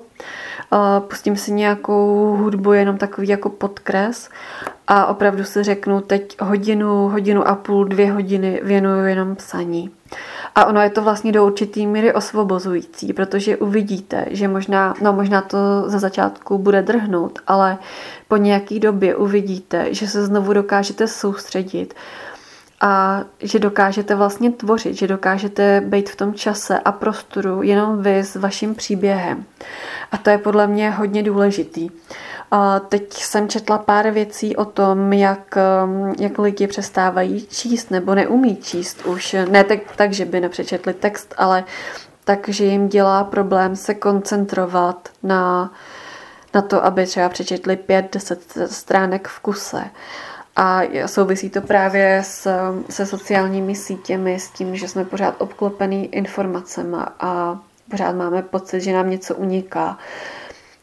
pustím 0.99 1.37
si 1.37 1.52
nějakou 1.52 2.37
hudbu, 2.37 2.73
jenom 2.73 2.99
takový 2.99 3.28
jako 3.28 3.49
podkres 3.49 4.30
a 4.87 5.06
opravdu 5.06 5.44
si 5.44 5.62
řeknu 5.62 6.00
teď 6.00 6.40
hodinu, 6.40 7.09
hodinu 7.09 7.49
a 7.49 7.54
půl, 7.54 7.85
dvě 7.85 8.12
hodiny 8.12 8.61
věnuju 8.62 9.04
jenom 9.04 9.37
psaní. 9.37 9.90
A 10.54 10.64
ono 10.64 10.80
je 10.80 10.90
to 10.90 11.02
vlastně 11.02 11.33
do 11.33 11.47
určitý 11.47 11.87
míry 11.87 12.12
osvobozující, 12.12 13.12
protože 13.12 13.56
uvidíte, 13.56 14.25
že 14.30 14.49
možná, 14.49 14.94
no 15.00 15.12
možná 15.12 15.40
to 15.40 15.59
za 15.87 15.99
začátku 15.99 16.59
bude 16.59 16.83
drhnout, 16.83 17.38
ale 17.47 17.78
po 18.28 18.37
nějaký 18.37 18.80
době 18.80 19.16
uvidíte, 19.16 19.94
že 19.94 20.09
se 20.09 20.26
znovu 20.26 20.52
dokážete 20.52 21.09
soustředit 21.09 21.94
a 22.85 23.25
že 23.41 23.59
dokážete 23.59 24.14
vlastně 24.14 24.50
tvořit, 24.53 24.95
že 24.95 25.07
dokážete 25.07 25.81
být 25.81 26.11
v 26.11 26.17
tom 26.17 26.35
čase 26.35 26.79
a 26.79 26.93
prostoru 26.93 27.62
jenom 27.62 28.03
vy 28.03 28.19
s 28.19 28.37
vaším 28.37 28.75
příběhem. 28.75 29.45
A 30.12 30.17
to 30.17 30.31
je 30.31 30.38
podle 30.38 30.67
mě 30.67 30.91
hodně 30.91 31.23
důležitý. 31.23 31.91
A 32.50 32.81
teď 32.81 33.12
jsem 33.12 33.49
četla 33.49 33.79
pár 33.79 34.11
věcí 34.11 34.57
o 34.57 34.64
tom, 34.64 35.12
jak, 35.12 35.59
um, 35.85 36.14
jak 36.19 36.38
lidi 36.38 36.67
přestávají 36.67 37.47
číst 37.47 37.91
nebo 37.91 38.14
neumí 38.14 38.57
číst 38.57 39.07
už. 39.07 39.37
Ne 39.49 39.64
tak, 39.64 39.79
tak, 39.97 40.12
že 40.12 40.25
by 40.25 40.41
nepřečetli 40.41 40.95
text, 40.95 41.35
ale 41.37 41.64
tak, 42.25 42.49
že 42.49 42.64
jim 42.64 42.88
dělá 42.88 43.25
problém 43.25 43.76
se 43.76 43.95
koncentrovat 43.95 45.09
na, 45.23 45.73
na 46.55 46.62
to, 46.62 46.85
aby 46.85 47.07
třeba 47.07 47.29
přečetli 47.29 47.76
pět, 47.76 48.14
deset 48.14 48.41
stránek 48.67 49.29
v 49.29 49.41
kuse. 49.41 49.85
A 50.56 50.80
souvisí 51.06 51.50
to 51.50 51.61
právě 51.61 52.23
s, 52.25 52.49
se 52.90 53.06
sociálními 53.06 53.75
sítěmi, 53.75 54.40
s 54.40 54.50
tím, 54.50 54.76
že 54.76 54.88
jsme 54.88 55.04
pořád 55.04 55.34
obklopený 55.38 56.14
informacemi 56.14 56.96
a 57.20 57.58
pořád 57.90 58.16
máme 58.16 58.42
pocit, 58.42 58.80
že 58.80 58.92
nám 58.92 59.11
něco 59.11 59.34
uniká. 59.34 59.99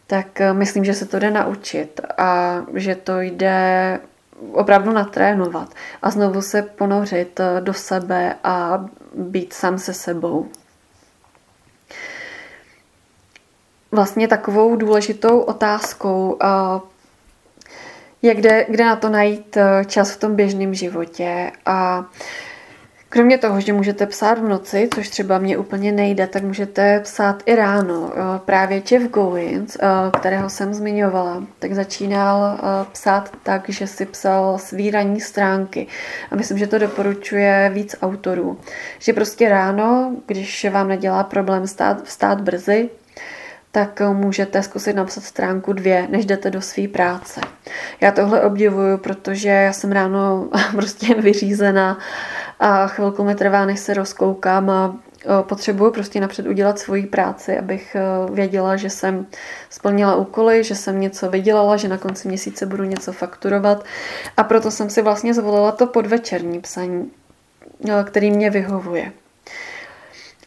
Tak 0.07 0.41
eh, 0.41 0.53
myslím, 0.53 0.85
že 0.85 0.93
se 0.93 1.05
to 1.05 1.19
jde 1.19 1.31
naučit 1.31 2.01
a 2.17 2.61
že 2.73 2.95
to 2.95 3.19
jde 3.19 3.99
opravdu 4.53 4.91
natrénovat 4.91 5.69
a 6.01 6.09
znovu 6.09 6.41
se 6.41 6.61
ponořit 6.61 7.39
eh, 7.39 7.61
do 7.61 7.73
sebe 7.73 8.35
a 8.43 8.85
být 9.15 9.53
sám 9.53 9.79
se 9.79 9.93
sebou. 9.93 10.47
Vlastně 13.91 14.27
takovou 14.27 14.75
důležitou 14.75 15.39
otázkou 15.39 16.37
je 18.21 18.35
kde, 18.35 18.65
kde 18.69 18.85
na 18.85 18.95
to 18.95 19.09
najít 19.09 19.57
eh, 19.57 19.85
čas 19.85 20.11
v 20.11 20.19
tom 20.19 20.35
běžném 20.35 20.73
životě 20.73 21.51
a 21.65 22.05
Kromě 23.13 23.37
toho, 23.37 23.61
že 23.61 23.73
můžete 23.73 24.05
psát 24.05 24.39
v 24.39 24.47
noci, 24.47 24.89
což 24.95 25.09
třeba 25.09 25.37
mě 25.37 25.57
úplně 25.57 25.91
nejde, 25.91 26.27
tak 26.27 26.43
můžete 26.43 26.99
psát 26.99 27.43
i 27.45 27.55
ráno. 27.55 28.11
Eh, 28.13 28.39
právě 28.45 28.81
Jeff 28.91 29.11
Goins, 29.11 29.75
eh, 29.75 29.87
kterého 30.19 30.49
jsem 30.49 30.73
zmiňovala, 30.73 31.43
tak 31.59 31.73
začínal 31.73 32.59
psát 32.91 33.31
tak, 33.43 33.69
že 33.69 33.87
si 33.87 34.05
psal 34.05 34.57
svý 34.57 34.91
ranní 34.91 35.21
stránky. 35.21 35.87
A 36.31 36.35
myslím, 36.35 36.57
že 36.57 36.67
to 36.67 36.77
doporučuje 36.77 37.71
víc 37.73 37.95
autorů. 38.01 38.59
Že 38.99 39.13
prostě 39.13 39.49
ráno, 39.49 40.15
když 40.25 40.65
vám 40.71 40.87
nedělá 40.87 41.23
problém 41.23 41.67
stát, 41.67 42.03
vstát 42.03 42.41
brzy, 42.41 42.89
tak 43.71 44.01
můžete 44.13 44.63
zkusit 44.63 44.93
napsat 44.93 45.23
stránku 45.23 45.73
dvě, 45.73 46.07
než 46.09 46.25
jdete 46.25 46.51
do 46.51 46.61
své 46.61 46.87
práce. 46.87 47.41
Já 48.01 48.11
tohle 48.11 48.41
obdivuju, 48.41 48.97
protože 48.97 49.49
já 49.49 49.73
jsem 49.73 49.91
ráno 49.91 50.49
prostě 50.71 51.15
vyřízená 51.15 51.97
a 52.59 52.87
chvilku 52.87 53.23
mi 53.23 53.35
trvá, 53.35 53.65
než 53.65 53.79
se 53.79 53.93
rozkoukám 53.93 54.69
a 54.69 54.95
potřebuju 55.41 55.91
prostě 55.91 56.19
napřed 56.19 56.47
udělat 56.47 56.79
svoji 56.79 57.05
práci, 57.05 57.57
abych 57.57 57.95
věděla, 58.33 58.75
že 58.75 58.89
jsem 58.89 59.25
splnila 59.69 60.15
úkoly, 60.15 60.63
že 60.63 60.75
jsem 60.75 60.99
něco 60.99 61.29
vydělala, 61.29 61.77
že 61.77 61.87
na 61.87 61.97
konci 61.97 62.27
měsíce 62.27 62.65
budu 62.65 62.83
něco 62.83 63.11
fakturovat 63.11 63.85
a 64.37 64.43
proto 64.43 64.71
jsem 64.71 64.89
si 64.89 65.01
vlastně 65.01 65.33
zvolila 65.33 65.71
to 65.71 65.87
podvečerní 65.87 66.61
psaní, 66.61 67.11
který 68.03 68.31
mě 68.31 68.49
vyhovuje. 68.49 69.11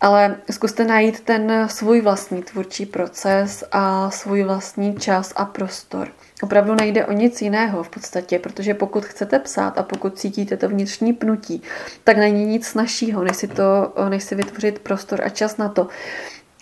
Ale 0.04 0.36
zkuste 0.50 0.84
najít 0.84 1.20
ten 1.20 1.68
svůj 1.68 2.00
vlastní 2.00 2.42
tvůrčí 2.42 2.86
proces 2.86 3.64
a 3.72 4.10
svůj 4.10 4.42
vlastní 4.42 4.96
čas 4.96 5.32
a 5.36 5.44
prostor. 5.44 6.08
Opravdu 6.42 6.74
nejde 6.74 7.06
o 7.06 7.12
nic 7.12 7.42
jiného 7.42 7.82
v 7.82 7.88
podstatě, 7.88 8.38
protože 8.38 8.74
pokud 8.74 9.04
chcete 9.04 9.38
psát 9.38 9.78
a 9.78 9.82
pokud 9.82 10.18
cítíte 10.18 10.56
to 10.56 10.68
vnitřní 10.68 11.12
pnutí, 11.12 11.62
tak 12.04 12.16
není 12.16 12.44
nic 12.44 12.66
snažšího, 12.66 13.24
než 13.24 13.36
si, 13.36 13.48
to, 13.48 13.92
než 14.08 14.24
si 14.24 14.34
vytvořit 14.34 14.78
prostor 14.78 15.20
a 15.24 15.28
čas 15.28 15.56
na 15.56 15.68
to, 15.68 15.88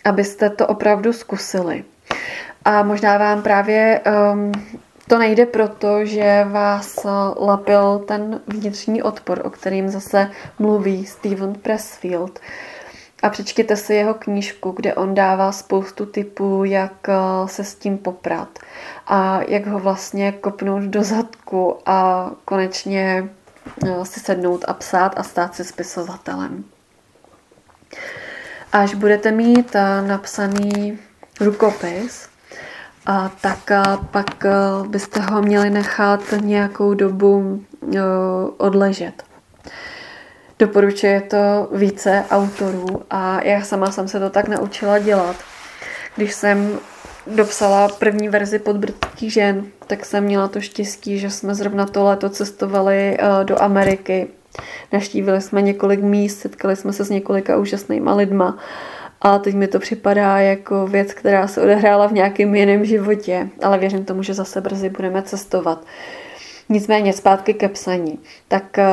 abyste 0.05 0.51
to 0.51 0.67
opravdu 0.67 1.13
zkusili. 1.13 1.85
A 2.65 2.83
možná 2.83 3.19
vám 3.19 3.43
právě 3.43 4.01
um, 4.33 4.53
to 5.09 5.19
nejde 5.19 5.47
proto, 5.47 6.05
že 6.05 6.45
vás 6.49 7.07
lapil 7.39 7.99
ten 7.99 8.41
vnitřní 8.47 9.03
odpor, 9.03 9.41
o 9.45 9.51
kterým 9.51 9.89
zase 9.89 10.31
mluví 10.59 11.07
Steven 11.07 11.55
Pressfield. 11.55 12.41
A 13.23 13.29
přečtěte 13.31 13.77
si 13.77 13.95
jeho 13.95 14.15
knížku, 14.15 14.71
kde 14.71 14.95
on 14.95 15.15
dává 15.15 15.53
spoustu 15.53 16.07
typů, 16.07 16.65
jak 16.65 17.09
eh, 17.09 17.15
se 17.47 17.65
s 17.65 17.75
tím 17.75 17.99
poprat 17.99 18.59
a 19.07 19.41
jak 19.49 19.67
ho 19.67 19.79
vlastně 19.79 20.33
kopnout 20.33 20.83
do 20.83 21.03
zadku 21.03 21.77
a 21.87 22.31
konečně 22.45 23.29
eh, 23.87 24.05
si 24.05 24.21
sednout 24.21 24.65
a 24.69 24.73
psát 24.73 25.19
a 25.19 25.23
stát 25.23 25.55
se 25.55 25.65
spisovatelem. 25.65 26.65
Až 28.73 28.95
budete 28.95 29.31
mít 29.31 29.75
eh, 29.75 30.03
napsaný 30.03 30.99
rukopis, 31.41 32.29
tak 33.41 33.71
pak 34.11 34.45
byste 34.89 35.21
ho 35.21 35.43
měli 35.43 35.71
nechat 35.71 36.21
nějakou 36.41 36.95
dobu 36.95 37.65
odležet. 38.57 39.23
Doporučuje 40.59 41.21
to 41.21 41.69
více 41.73 42.25
autorů 42.31 43.03
a 43.11 43.43
já 43.45 43.63
sama 43.63 43.91
jsem 43.91 44.09
se 44.09 44.21
to 44.21 44.31
tak 44.31 44.49
naučila 44.49 44.99
dělat. 44.99 45.37
Když 46.17 46.35
jsem 46.35 46.79
dopsala 47.27 47.89
první 47.89 48.29
verzi 48.29 48.59
podbrdských 48.59 49.33
žen, 49.33 49.67
tak 49.87 50.05
jsem 50.05 50.25
měla 50.25 50.49
to 50.49 50.61
štěstí, 50.61 51.19
že 51.19 51.31
jsme 51.31 51.55
zrovna 51.55 51.87
to 51.87 52.05
léto 52.05 52.31
cestovali 52.31 53.17
eh, 53.19 53.45
do 53.45 53.63
Ameriky. 53.63 54.29
Naštívili 54.93 55.41
jsme 55.41 55.63
několik 55.63 56.01
míst, 56.01 56.39
setkali 56.39 56.77
jsme 56.77 56.93
se 56.93 57.05
s 57.05 57.11
několika 57.11 57.57
úžasnýma 57.57 58.15
lidma 58.15 58.59
a 59.21 59.39
teď 59.39 59.55
mi 59.55 59.69
to 59.69 59.79
připadá 59.79 60.39
jako 60.39 60.87
věc, 60.87 61.15
která 61.15 61.47
se 61.49 61.63
odehrála 61.63 62.07
v 62.07 62.13
nějakém 62.13 62.55
jiném 62.55 62.85
životě, 62.85 63.49
ale 63.63 63.79
věřím 63.79 64.05
tomu, 64.05 64.23
že 64.23 64.35
zase 64.35 64.61
brzy 64.61 64.91
budeme 64.91 65.23
cestovat. 65.23 65.85
Nicméně 66.69 67.13
zpátky 67.13 67.55
ke 67.55 67.69
psaní. 67.69 68.19
Tak 68.49 68.79
eh, 68.79 68.87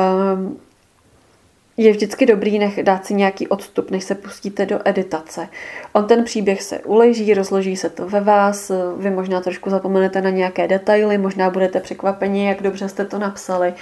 je 1.84 1.92
vždycky 1.92 2.26
dobrý 2.26 2.58
nech, 2.58 2.82
dát 2.82 3.06
si 3.06 3.14
nějaký 3.14 3.48
odstup, 3.48 3.90
než 3.90 4.04
se 4.04 4.14
pustíte 4.14 4.66
do 4.66 4.78
editace. 4.84 5.48
On 5.92 6.06
ten 6.06 6.24
příběh 6.24 6.62
se 6.62 6.78
uleží, 6.78 7.34
rozloží 7.34 7.76
se 7.76 7.90
to 7.90 8.08
ve 8.08 8.20
vás, 8.20 8.72
vy 8.96 9.10
možná 9.10 9.40
trošku 9.40 9.70
zapomenete 9.70 10.20
na 10.20 10.30
nějaké 10.30 10.68
detaily, 10.68 11.18
možná 11.18 11.50
budete 11.50 11.80
překvapeni, 11.80 12.48
jak 12.48 12.62
dobře 12.62 12.88
jste 12.88 13.04
to 13.04 13.18
napsali, 13.18 13.74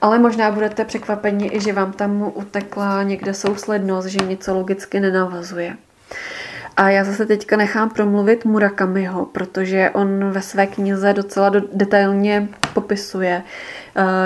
ale 0.00 0.18
možná 0.18 0.50
budete 0.50 0.84
překvapeni 0.84 1.50
i, 1.52 1.60
že 1.60 1.72
vám 1.72 1.92
tam 1.92 2.32
utekla 2.34 3.02
někde 3.02 3.34
souslednost, 3.34 4.08
že 4.08 4.18
něco 4.26 4.54
logicky 4.54 5.00
nenavazuje. 5.00 5.76
A 6.76 6.90
já 6.90 7.04
zase 7.04 7.26
teďka 7.26 7.56
nechám 7.56 7.90
promluvit 7.90 8.44
Murakamiho, 8.44 9.26
protože 9.26 9.90
on 9.90 10.30
ve 10.30 10.42
své 10.42 10.66
knize 10.66 11.12
docela 11.12 11.52
detailně 11.72 12.48
popisuje, 12.74 13.42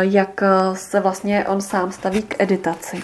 jak 0.01 0.43
se 0.73 1.01
vlastně 1.01 1.45
on 1.49 1.61
sám 1.61 1.93
staví 1.93 2.23
k 2.23 2.35
editaci. 2.39 3.03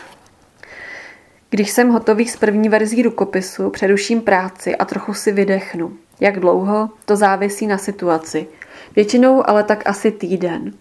Když 1.50 1.71
jsem 1.71 1.88
hotový 1.88 2.29
s 2.29 2.37
první 2.37 2.69
verzí 2.69 3.02
rukopisu, 3.02 3.71
přeruším 3.71 4.21
práci 4.21 4.76
a 4.76 4.85
trochu 4.85 5.14
si 5.14 5.33
vydechnu. 5.33 5.93
Jak 6.21 6.40
dlouho? 6.40 6.90
To 7.05 7.17
závisí 7.17 7.67
na 7.67 7.79
situaci. 7.79 8.47
Většinou 8.97 9.49
ale 9.49 9.62
tak 9.62 9.83
asi 9.87 10.11
týden. 10.11 10.73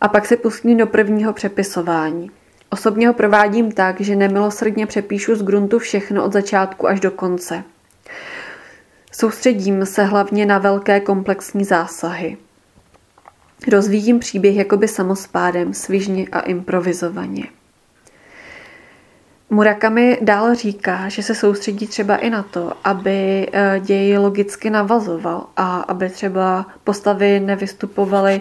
A 0.00 0.08
pak 0.08 0.26
se 0.26 0.36
pustím 0.36 0.76
do 0.76 0.86
prvního 0.86 1.32
přepisování. 1.32 2.30
Osobně 2.70 3.08
ho 3.08 3.14
provádím 3.14 3.72
tak, 3.72 4.00
že 4.00 4.16
nemilosrdně 4.16 4.86
přepíšu 4.86 5.36
z 5.36 5.42
gruntu 5.42 5.78
všechno 5.78 6.24
od 6.24 6.32
začátku 6.32 6.88
až 6.88 7.00
do 7.00 7.10
konce. 7.10 7.64
Soustředím 9.12 9.86
se 9.86 10.04
hlavně 10.04 10.46
na 10.46 10.58
velké 10.58 11.00
komplexní 11.00 11.64
zásahy. 11.64 12.36
Rozvíjím 13.68 14.18
příběh 14.18 14.56
jakoby 14.56 14.88
samospádem, 14.88 15.74
svižně 15.74 16.26
a 16.32 16.40
improvizovaně. 16.40 17.44
Murakami 19.50 20.18
dál 20.22 20.54
říká, 20.54 21.08
že 21.08 21.22
se 21.22 21.34
soustředí 21.34 21.86
třeba 21.86 22.16
i 22.16 22.30
na 22.30 22.42
to, 22.42 22.72
aby 22.84 23.48
eh, 23.52 23.80
děj 23.84 24.18
logicky 24.18 24.70
navazoval 24.70 25.46
a 25.56 25.76
aby 25.76 26.10
třeba 26.10 26.66
postavy 26.84 27.40
nevystupovaly 27.40 28.40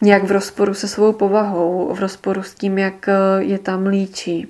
nějak 0.00 0.24
v 0.24 0.30
rozporu 0.30 0.74
se 0.74 0.88
svou 0.88 1.12
povahou, 1.12 1.94
v 1.94 2.00
rozporu 2.00 2.42
s 2.42 2.54
tím, 2.54 2.78
jak 2.78 3.08
eh, 3.08 3.12
je 3.38 3.58
tam 3.58 3.86
líčí. 3.86 4.48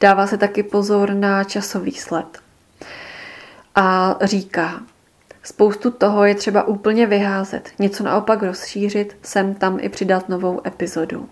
Dává 0.00 0.26
se 0.26 0.38
taky 0.38 0.62
pozor 0.62 1.14
na 1.14 1.44
časový 1.44 1.92
sled. 1.92 2.38
A 3.74 4.18
říká, 4.22 4.80
spoustu 5.42 5.90
toho 5.90 6.24
je 6.24 6.34
třeba 6.34 6.62
úplně 6.62 7.06
vyházet, 7.06 7.70
něco 7.78 8.04
naopak 8.04 8.42
rozšířit, 8.42 9.16
sem 9.22 9.54
tam 9.54 9.78
i 9.80 9.88
přidat 9.88 10.28
novou 10.28 10.60
epizodu. 10.66 11.28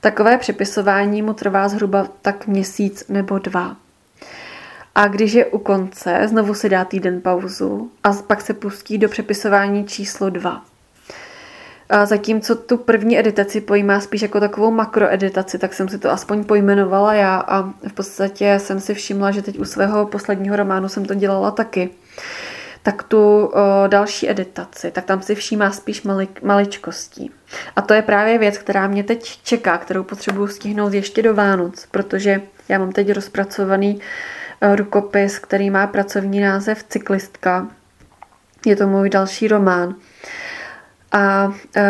Takové 0.00 0.38
přepisování 0.38 1.22
mu 1.22 1.34
trvá 1.34 1.68
zhruba 1.68 2.08
tak 2.22 2.46
měsíc 2.46 3.04
nebo 3.08 3.38
dva. 3.38 3.76
A 4.94 5.08
když 5.08 5.32
je 5.32 5.46
u 5.46 5.58
konce, 5.58 6.28
znovu 6.28 6.54
si 6.54 6.68
dá 6.68 6.84
týden 6.84 7.20
pauzu 7.20 7.90
a 8.04 8.12
pak 8.12 8.40
se 8.40 8.54
pustí 8.54 8.98
do 8.98 9.08
přepisování 9.08 9.86
číslo 9.86 10.30
dva. 10.30 10.64
A 11.90 12.06
zatímco 12.06 12.54
tu 12.54 12.76
první 12.76 13.18
editaci 13.18 13.60
pojímá 13.60 14.00
spíš 14.00 14.22
jako 14.22 14.40
takovou 14.40 14.70
makroeditaci, 14.70 15.58
tak 15.58 15.74
jsem 15.74 15.88
si 15.88 15.98
to 15.98 16.10
aspoň 16.10 16.44
pojmenovala 16.44 17.14
já 17.14 17.36
a 17.36 17.62
v 17.62 17.92
podstatě 17.94 18.58
jsem 18.58 18.80
si 18.80 18.94
všimla, 18.94 19.30
že 19.30 19.42
teď 19.42 19.58
u 19.58 19.64
svého 19.64 20.06
posledního 20.06 20.56
románu 20.56 20.88
jsem 20.88 21.04
to 21.04 21.14
dělala 21.14 21.50
taky. 21.50 21.90
Tak 22.88 23.02
tu 23.02 23.46
o, 23.46 23.52
další 23.88 24.30
editaci, 24.30 24.90
tak 24.90 25.04
tam 25.04 25.22
si 25.22 25.34
všímá 25.34 25.70
spíš 25.70 26.02
malik, 26.02 26.42
maličkostí. 26.42 27.30
A 27.76 27.82
to 27.82 27.94
je 27.94 28.02
právě 28.02 28.38
věc, 28.38 28.58
která 28.58 28.86
mě 28.86 29.04
teď 29.04 29.40
čeká, 29.42 29.78
kterou 29.78 30.02
potřebuji 30.02 30.46
stihnout 30.46 30.94
ještě 30.94 31.22
do 31.22 31.34
Vánoc, 31.34 31.86
protože 31.90 32.42
já 32.68 32.78
mám 32.78 32.92
teď 32.92 33.12
rozpracovaný 33.12 34.00
o, 34.60 34.76
rukopis, 34.76 35.38
který 35.38 35.70
má 35.70 35.86
pracovní 35.86 36.40
název 36.40 36.84
Cyklistka. 36.88 37.66
Je 38.66 38.76
to 38.76 38.86
můj 38.86 39.10
další 39.10 39.48
román. 39.48 39.94
A 41.12 41.52
e, 41.76 41.82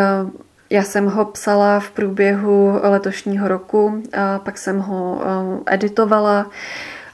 já 0.70 0.82
jsem 0.82 1.06
ho 1.06 1.24
psala 1.24 1.80
v 1.80 1.90
průběhu 1.90 2.80
letošního 2.82 3.48
roku, 3.48 4.02
a 4.18 4.38
pak 4.38 4.58
jsem 4.58 4.78
ho 4.78 5.22
editovala 5.66 6.50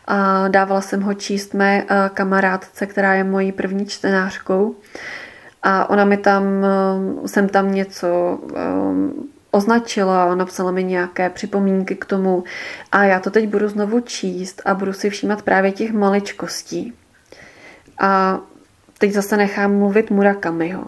a 0.06 0.48
dávala 0.48 0.80
jsem 0.80 1.02
ho 1.02 1.14
číst 1.14 1.54
mé 1.54 1.82
e, 1.82 2.10
kamarádce, 2.14 2.86
která 2.86 3.14
je 3.14 3.24
mojí 3.24 3.52
první 3.52 3.86
čtenářkou. 3.86 4.76
A 5.62 5.90
ona 5.90 6.04
mi 6.04 6.16
tam, 6.16 6.42
jsem 7.26 7.48
tam 7.48 7.74
něco 7.74 8.38
označila, 9.50 10.34
napsala 10.34 10.70
mi 10.70 10.84
nějaké 10.84 11.30
připomínky 11.30 11.94
k 11.94 12.04
tomu 12.04 12.44
a 12.92 13.04
já 13.04 13.20
to 13.20 13.30
teď 13.30 13.48
budu 13.48 13.68
znovu 13.68 14.00
číst 14.00 14.62
a 14.64 14.74
budu 14.74 14.92
si 14.92 15.10
všímat 15.10 15.42
právě 15.42 15.72
těch 15.72 15.92
maličkostí. 15.92 16.92
A 17.98 18.40
teď 18.98 19.12
zase 19.12 19.36
nechám 19.36 19.78
mluvit 19.78 20.10
Murakamiho. 20.10 20.84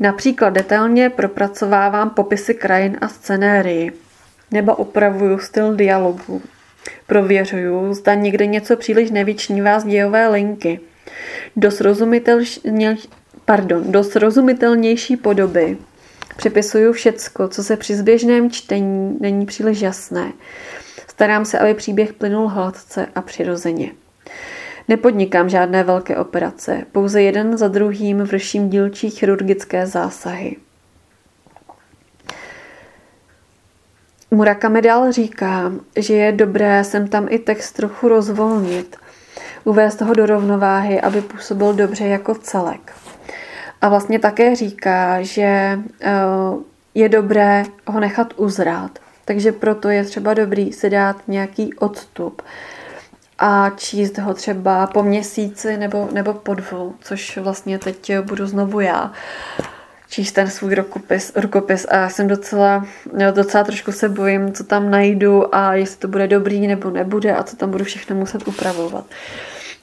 Například 0.00 0.50
detailně 0.50 1.10
propracovávám 1.10 2.10
popisy 2.10 2.54
krajin 2.54 2.98
a 3.00 3.08
scenérii, 3.08 3.92
nebo 4.50 4.76
opravuju 4.76 5.38
styl 5.38 5.74
dialogu. 5.74 6.42
Prověřuju, 7.06 7.94
zda 7.94 8.14
někde 8.14 8.46
něco 8.46 8.76
příliš 8.76 9.10
nevyčnívá 9.10 9.80
z 9.80 9.84
dějové 9.84 10.28
linky. 10.28 10.80
Do. 11.56 11.70
Pardon, 13.44 13.92
do 13.92 14.04
srozumitelnější 14.04 15.16
podoby 15.16 15.76
přepisuju 16.40 16.92
všecko, 16.92 17.48
co 17.48 17.64
se 17.64 17.76
při 17.76 17.96
zběžném 17.96 18.50
čtení 18.50 19.16
není 19.20 19.46
příliš 19.46 19.80
jasné. 19.80 20.32
Starám 21.08 21.44
se, 21.44 21.58
aby 21.58 21.74
příběh 21.74 22.12
plynul 22.12 22.48
hladce 22.48 23.06
a 23.14 23.22
přirozeně. 23.22 23.92
Nepodnikám 24.88 25.48
žádné 25.48 25.84
velké 25.84 26.16
operace, 26.16 26.86
pouze 26.92 27.22
jeden 27.22 27.56
za 27.56 27.68
druhým 27.68 28.18
vrším 28.18 28.70
dílčí 28.70 29.10
chirurgické 29.10 29.86
zásahy. 29.86 30.56
Murakami 34.30 34.82
dál 34.82 35.12
říká, 35.12 35.72
že 35.96 36.14
je 36.14 36.32
dobré 36.32 36.84
sem 36.84 37.08
tam 37.08 37.26
i 37.30 37.38
text 37.38 37.72
trochu 37.72 38.08
rozvolnit, 38.08 38.96
uvést 39.64 40.00
ho 40.00 40.14
do 40.14 40.26
rovnováhy, 40.26 41.00
aby 41.00 41.20
působil 41.20 41.72
dobře 41.72 42.06
jako 42.06 42.34
celek. 42.34 42.92
A 43.80 43.88
vlastně 43.88 44.18
také 44.18 44.56
říká, 44.56 45.22
že 45.22 45.78
eh, 46.00 46.12
je 46.94 47.08
dobré 47.08 47.62
ho 47.86 48.00
nechat 48.00 48.34
uzrát, 48.36 48.98
takže 49.24 49.52
proto 49.52 49.88
je 49.88 50.04
třeba 50.04 50.34
dobrý 50.34 50.72
si 50.72 50.90
dát 50.90 51.16
nějaký 51.28 51.74
odstup, 51.74 52.42
a 53.40 53.70
číst 53.70 54.18
ho 54.18 54.34
třeba 54.34 54.86
po 54.86 55.02
měsíci 55.02 55.76
nebo, 55.76 56.08
nebo 56.12 56.34
po 56.34 56.54
dvou, 56.54 56.94
což 57.00 57.36
vlastně 57.36 57.78
teď 57.78 58.18
budu 58.20 58.46
znovu 58.46 58.80
já 58.80 59.12
číst 60.10 60.32
ten 60.32 60.50
svůj 60.50 60.74
rukopis, 60.74 61.32
rukopis 61.36 61.86
a 61.90 61.96
já 61.96 62.08
jsem 62.08 62.28
docela, 62.28 62.86
docela 63.30 63.64
trošku 63.64 63.92
se 63.92 64.08
bojím, 64.08 64.52
co 64.52 64.64
tam 64.64 64.90
najdu 64.90 65.54
a 65.54 65.74
jestli 65.74 65.98
to 65.98 66.08
bude 66.08 66.28
dobrý 66.28 66.66
nebo 66.66 66.90
nebude 66.90 67.36
a 67.36 67.42
co 67.42 67.56
tam 67.56 67.70
budu 67.70 67.84
všechno 67.84 68.16
muset 68.16 68.48
upravovat. 68.48 69.04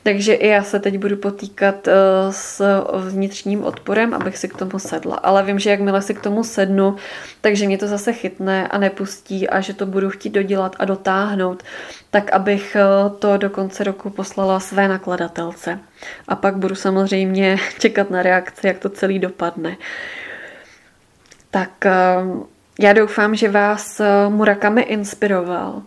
Takže 0.07 0.33
i 0.33 0.47
já 0.47 0.63
se 0.63 0.79
teď 0.79 0.97
budu 0.97 1.17
potýkat 1.17 1.87
eh, 1.87 1.93
s 2.31 2.61
vnitřním 3.09 3.63
odporem, 3.63 4.13
abych 4.13 4.37
si 4.37 4.47
k 4.47 4.55
tomu 4.57 4.79
sedla. 4.79 5.15
Ale 5.15 5.43
vím, 5.43 5.59
že 5.59 5.69
jakmile 5.69 6.01
si 6.01 6.13
k 6.13 6.21
tomu 6.21 6.43
sednu, 6.43 6.95
takže 7.41 7.65
mě 7.65 7.77
to 7.77 7.87
zase 7.87 8.13
chytne 8.13 8.67
a 8.67 8.77
nepustí 8.77 9.49
a 9.49 9.61
že 9.61 9.73
to 9.73 9.85
budu 9.85 10.09
chtít 10.09 10.29
dodělat 10.29 10.75
a 10.79 10.85
dotáhnout, 10.85 11.63
tak 12.09 12.31
abych 12.31 12.75
eh, 12.75 13.09
to 13.19 13.37
do 13.37 13.49
konce 13.49 13.83
roku 13.83 14.09
poslala 14.09 14.59
své 14.59 14.87
nakladatelce. 14.87 15.79
A 16.27 16.35
pak 16.35 16.57
budu 16.57 16.75
samozřejmě 16.75 17.57
čekat 17.79 18.09
na 18.09 18.23
reakci, 18.23 18.67
jak 18.67 18.79
to 18.79 18.89
celý 18.89 19.19
dopadne. 19.19 19.77
Tak 21.51 21.85
eh, 21.85 21.91
já 22.79 22.93
doufám, 22.93 23.35
že 23.35 23.49
vás 23.49 24.01
Murakami 24.29 24.81
inspiroval 24.81 25.81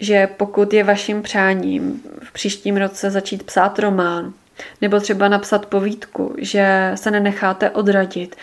že 0.00 0.26
pokud 0.36 0.72
je 0.72 0.84
vaším 0.84 1.22
přáním 1.22 2.02
v 2.22 2.32
příštím 2.32 2.76
roce 2.76 3.10
začít 3.10 3.42
psát 3.42 3.78
román, 3.78 4.32
nebo 4.80 5.00
třeba 5.00 5.28
napsat 5.28 5.66
povídku, 5.66 6.34
že 6.38 6.92
se 6.94 7.10
nenecháte 7.10 7.70
odradit 7.70 8.36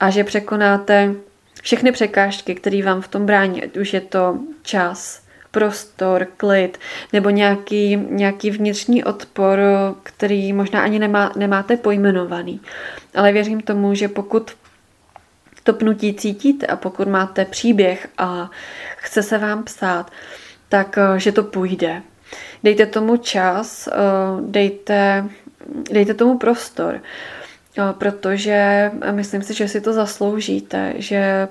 a 0.00 0.10
že 0.10 0.24
překonáte 0.24 1.14
všechny 1.62 1.92
překážky, 1.92 2.54
které 2.54 2.82
vám 2.82 3.00
v 3.00 3.08
tom 3.08 3.26
brání, 3.26 3.64
ať 3.64 3.76
už 3.76 3.94
je 3.94 4.00
to 4.00 4.38
čas, 4.62 5.24
prostor, 5.50 6.26
klid, 6.36 6.78
nebo 7.12 7.30
nějaký, 7.30 7.96
nějaký 7.96 8.50
vnitřní 8.50 9.04
odpor, 9.04 9.58
který 10.02 10.52
možná 10.52 10.82
ani 10.82 10.98
nemá, 10.98 11.32
nemáte 11.36 11.76
pojmenovaný. 11.76 12.60
Ale 13.14 13.32
věřím 13.32 13.60
tomu, 13.60 13.94
že 13.94 14.08
pokud 14.08 14.50
to 15.62 15.72
pnutí 15.72 16.14
cítíte 16.14 16.66
a 16.66 16.76
pokud 16.76 17.08
máte 17.08 17.44
příběh 17.44 18.08
a 18.18 18.50
chce 18.96 19.22
se 19.22 19.38
vám 19.38 19.62
psát, 19.62 20.10
tak 20.68 20.98
eh, 20.98 21.20
že 21.20 21.32
to 21.32 21.42
půjde. 21.42 22.02
Dejte 22.62 22.86
tomu 22.86 23.16
čas, 23.16 23.88
eh, 23.88 23.92
dejte, 24.40 25.28
dejte 25.92 26.14
tomu 26.14 26.38
prostor, 26.38 27.00
eh, 27.78 27.82
protože 27.98 28.90
myslím 29.10 29.42
si, 29.42 29.54
že 29.54 29.68
si 29.68 29.80
to 29.80 29.92
zasloužíte, 29.92 30.94
že 30.96 31.48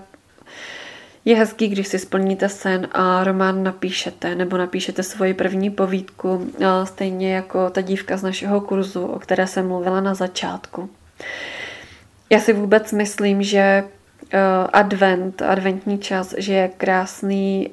Je 1.25 1.35
hezký, 1.35 1.67
když 1.67 1.87
si 1.87 1.99
splníte 1.99 2.49
sen 2.49 2.87
a 2.91 3.23
román 3.23 3.63
napíšete, 3.63 4.35
nebo 4.35 4.57
napíšete 4.57 5.03
svoji 5.03 5.33
první 5.33 5.69
povídku, 5.69 6.51
stejně 6.83 7.35
jako 7.35 7.69
ta 7.69 7.81
dívka 7.81 8.17
z 8.17 8.23
našeho 8.23 8.61
kurzu, 8.61 9.05
o 9.05 9.19
které 9.19 9.47
jsem 9.47 9.67
mluvila 9.67 10.01
na 10.01 10.13
začátku. 10.13 10.89
Já 12.29 12.39
si 12.39 12.53
vůbec 12.53 12.91
myslím, 12.91 13.43
že 13.43 13.83
advent, 14.73 15.41
adventní 15.41 15.97
čas, 15.97 16.33
že 16.37 16.53
je 16.53 16.67
krásný 16.77 17.71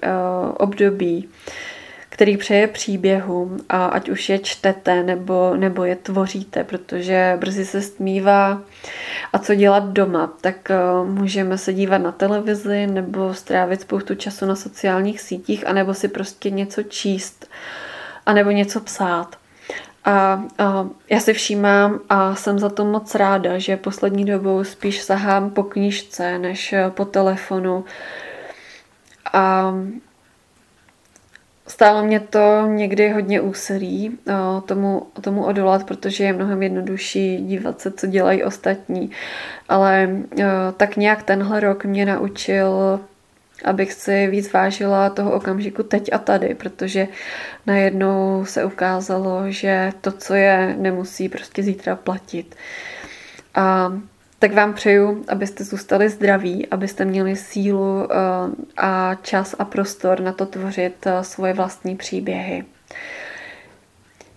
období, 0.57 1.29
který 2.20 2.37
přeje 2.37 2.66
příběhům 2.66 3.57
a 3.68 3.87
ať 3.87 4.09
už 4.09 4.29
je 4.29 4.38
čtete 4.38 5.03
nebo, 5.03 5.57
nebo 5.57 5.85
je 5.85 5.96
tvoříte, 5.96 6.64
protože 6.64 7.37
brzy 7.40 7.64
se 7.64 7.81
stmívá 7.83 8.62
a 9.33 9.38
co 9.38 9.55
dělat 9.55 9.85
doma, 9.85 10.33
tak 10.40 10.57
uh, 11.03 11.09
můžeme 11.09 11.59
se 11.59 11.73
dívat 11.73 11.99
na 11.99 12.12
televizi 12.12 12.87
nebo 12.87 13.35
strávit 13.35 13.81
spoustu 13.81 14.14
času 14.14 14.46
na 14.46 14.57
sociálních 14.57 15.20
sítích 15.20 15.66
a 15.66 15.73
nebo 15.73 15.94
si 15.94 16.09
prostě 16.09 16.51
něco 16.51 16.83
číst 16.83 17.51
a 18.27 18.33
nebo 18.33 18.51
něco 18.51 18.81
psát. 18.81 19.39
A, 20.05 20.45
a 20.59 20.89
já 21.11 21.21
si 21.21 21.33
všímám 21.33 22.01
a 22.09 22.35
jsem 22.35 22.59
za 22.59 22.69
to 22.69 22.85
moc 22.85 23.15
ráda, 23.15 23.59
že 23.59 23.77
poslední 23.77 24.25
dobou 24.25 24.65
spíš 24.65 25.03
sahám 25.03 25.51
po 25.51 25.63
knížce 25.63 26.39
než 26.39 26.75
po 26.95 27.05
telefonu. 27.05 27.85
A 29.33 29.75
Stálo 31.71 32.03
mě 32.05 32.21
to 32.21 32.67
někdy 32.67 33.11
hodně 33.11 33.41
úsilí 33.41 34.19
tomu, 34.67 35.07
tomu 35.21 35.45
odolat, 35.45 35.85
protože 35.85 36.25
je 36.25 36.33
mnohem 36.33 36.63
jednodušší 36.63 37.37
dívat 37.37 37.81
se, 37.81 37.91
co 37.91 38.07
dělají 38.07 38.45
ostatní. 38.45 39.11
Ale 39.69 40.11
tak 40.77 40.97
nějak 40.97 41.23
tenhle 41.23 41.61
rok 41.61 41.85
mě 41.85 42.07
naučil 42.07 43.01
abych 43.64 43.92
si 43.92 44.27
víc 44.27 44.53
vážila 44.53 45.11
toho 45.11 45.33
okamžiku 45.33 45.83
teď 45.83 46.12
a 46.12 46.18
tady, 46.18 46.55
protože 46.55 47.09
najednou 47.66 48.44
se 48.44 48.64
ukázalo, 48.64 49.42
že 49.49 49.92
to, 50.01 50.12
co 50.12 50.35
je, 50.35 50.75
nemusí 50.79 51.29
prostě 51.29 51.62
zítra 51.62 51.96
platit. 51.96 52.55
A 53.55 53.92
tak 54.38 54.55
vám 54.55 54.75
přeju, 54.75 55.25
abyste 55.29 55.64
zůstali 55.64 56.09
zdraví, 56.09 56.68
abyste 56.68 57.05
měli 57.05 57.37
sílu 57.37 58.09
eh, 58.12 58.16
a 58.77 59.14
čas 59.23 59.55
a 59.59 59.64
prostor 59.64 60.20
na 60.20 60.33
to 60.33 60.46
tvořit 60.46 61.07
eh, 61.07 61.25
svoje 61.25 61.53
vlastní 61.53 61.96
příběhy. 61.96 62.64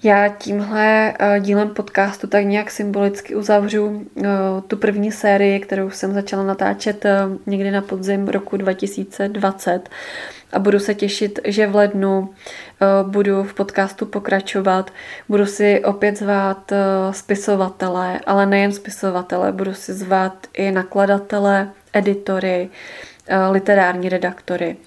Já 0.04 0.30
tímhle 0.30 1.14
eh, 1.20 1.40
dílem 1.40 1.70
podcastu 1.70 2.28
tak 2.28 2.46
nějak 2.46 2.72
symbolicky 2.72 3.36
uzavřu 3.36 4.06
tu 4.68 4.78
první 4.78 5.12
sérii, 5.12 5.60
kterou 5.60 5.90
jsem 5.90 6.14
začala 6.14 6.44
natáčet 6.44 7.06
někdy 7.46 7.72
na 7.72 7.82
podzim 7.82 8.28
roku 8.28 8.58
2020 8.58 9.90
a 10.54 10.60
budu 10.60 10.80
se 10.80 10.96
těšit, 10.96 11.40
že 11.46 11.68
v 11.68 11.76
lednu 11.76 12.30
eh, 12.82 12.86
budu 13.04 13.44
v 13.44 13.54
podcastu 13.54 14.06
pokračovat. 14.06 14.92
Budu 15.30 15.46
si 15.46 15.84
opět 15.84 16.18
zvát 16.18 16.72
eh, 16.72 16.78
spisovatele, 17.12 18.20
ale 18.26 18.46
nejen 18.46 18.72
spisovatele, 18.72 19.52
budu 19.52 19.74
si 19.74 19.94
zvát 19.94 20.48
i 20.54 20.72
nakladatele, 20.72 21.70
editory, 21.94 22.70
eh, 22.70 23.13
literární 23.52 24.10
redaktory. 24.10 24.78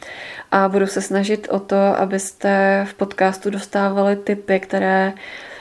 A 0.53 0.69
budu 0.69 0.87
se 0.87 1.03
snažit 1.03 1.49
o 1.51 1.61
to, 1.61 1.77
abyste 1.77 2.85
v 2.91 2.95
podcastu 2.95 3.51
dostávali 3.51 4.17
typy, 4.17 4.61
které 4.61 5.13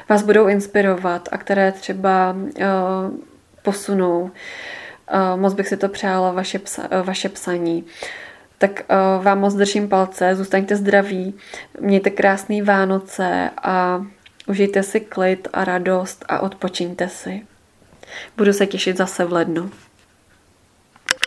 vás 0.09 0.23
budou 0.23 0.47
inspirovat 0.47 1.29
a 1.31 1.37
které 1.37 1.71
třeba 1.71 2.35
posunou. 3.61 4.31
Moc 5.35 5.53
bych 5.53 5.67
si 5.67 5.77
to 5.77 5.89
přála, 5.89 6.31
vaše, 6.31 6.59
psa, 6.59 6.89
vaše 7.03 7.29
psaní. 7.29 7.85
Tak 8.57 8.83
vám 9.21 9.39
moc 9.39 9.53
držím 9.53 9.89
palce, 9.89 10.35
zůstaňte 10.35 10.75
zdraví, 10.75 11.33
mějte 11.79 12.09
krásné 12.09 12.63
Vánoce 12.63 13.49
a 13.63 14.05
užijte 14.47 14.83
si 14.83 14.99
klid 14.99 15.47
a 15.53 15.63
radost 15.63 16.25
a 16.27 16.39
odpočiňte 16.39 17.09
si. 17.09 17.41
Budu 18.37 18.53
se 18.53 18.67
těšit 18.67 18.97
zase 18.97 19.25
v 19.25 19.33
lednu. 19.33 19.71